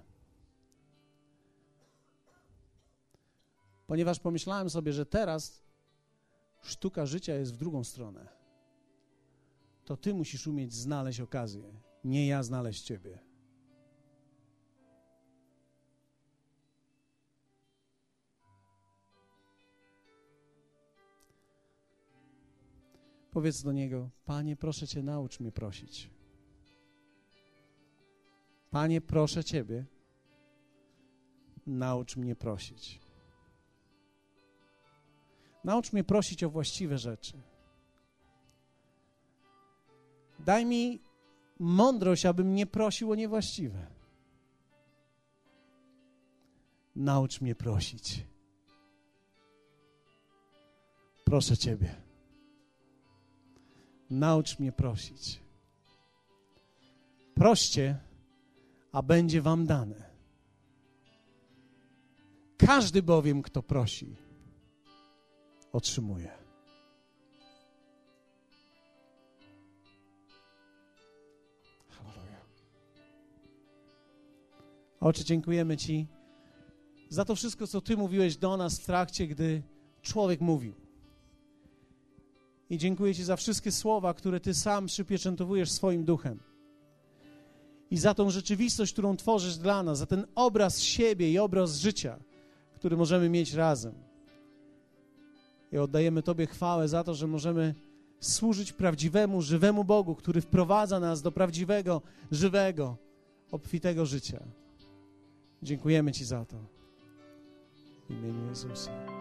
[3.86, 5.62] Ponieważ pomyślałem sobie, że teraz
[6.62, 8.28] sztuka życia jest w drugą stronę.
[9.84, 13.18] To ty musisz umieć znaleźć okazję, nie ja znaleźć ciebie.
[23.34, 26.10] Powiedz do niego: Panie, proszę cię, naucz mnie prosić.
[28.70, 29.84] Panie, proszę ciebie,
[31.66, 33.00] naucz mnie prosić.
[35.64, 37.42] Naucz mnie prosić o właściwe rzeczy.
[40.38, 41.00] Daj mi
[41.58, 43.86] mądrość, abym nie prosił o niewłaściwe.
[46.96, 48.26] Naucz mnie prosić.
[51.24, 52.03] Proszę Ciebie.
[54.10, 55.40] Naucz mnie prosić.
[57.34, 57.98] Proście,
[58.92, 60.10] a będzie Wam dane.
[62.56, 64.16] Każdy bowiem, kto prosi,
[65.72, 66.44] otrzymuje.
[75.00, 76.06] Oczy, dziękujemy Ci
[77.08, 79.62] za to wszystko, co Ty mówiłeś do nas w trakcie, gdy
[80.02, 80.83] człowiek mówił.
[82.70, 86.38] I dziękuję Ci za wszystkie słowa, które Ty sam przypieczętowujesz swoim duchem.
[87.90, 92.18] I za tą rzeczywistość, którą tworzysz dla nas, za ten obraz siebie i obraz życia,
[92.74, 93.94] który możemy mieć razem.
[95.72, 97.74] I oddajemy Tobie chwałę za to, że możemy
[98.20, 102.96] służyć prawdziwemu, żywemu Bogu, który wprowadza nas do prawdziwego, żywego,
[103.50, 104.42] obfitego życia.
[105.62, 106.56] Dziękujemy Ci za to.
[108.08, 109.13] W imieniu Jezusa.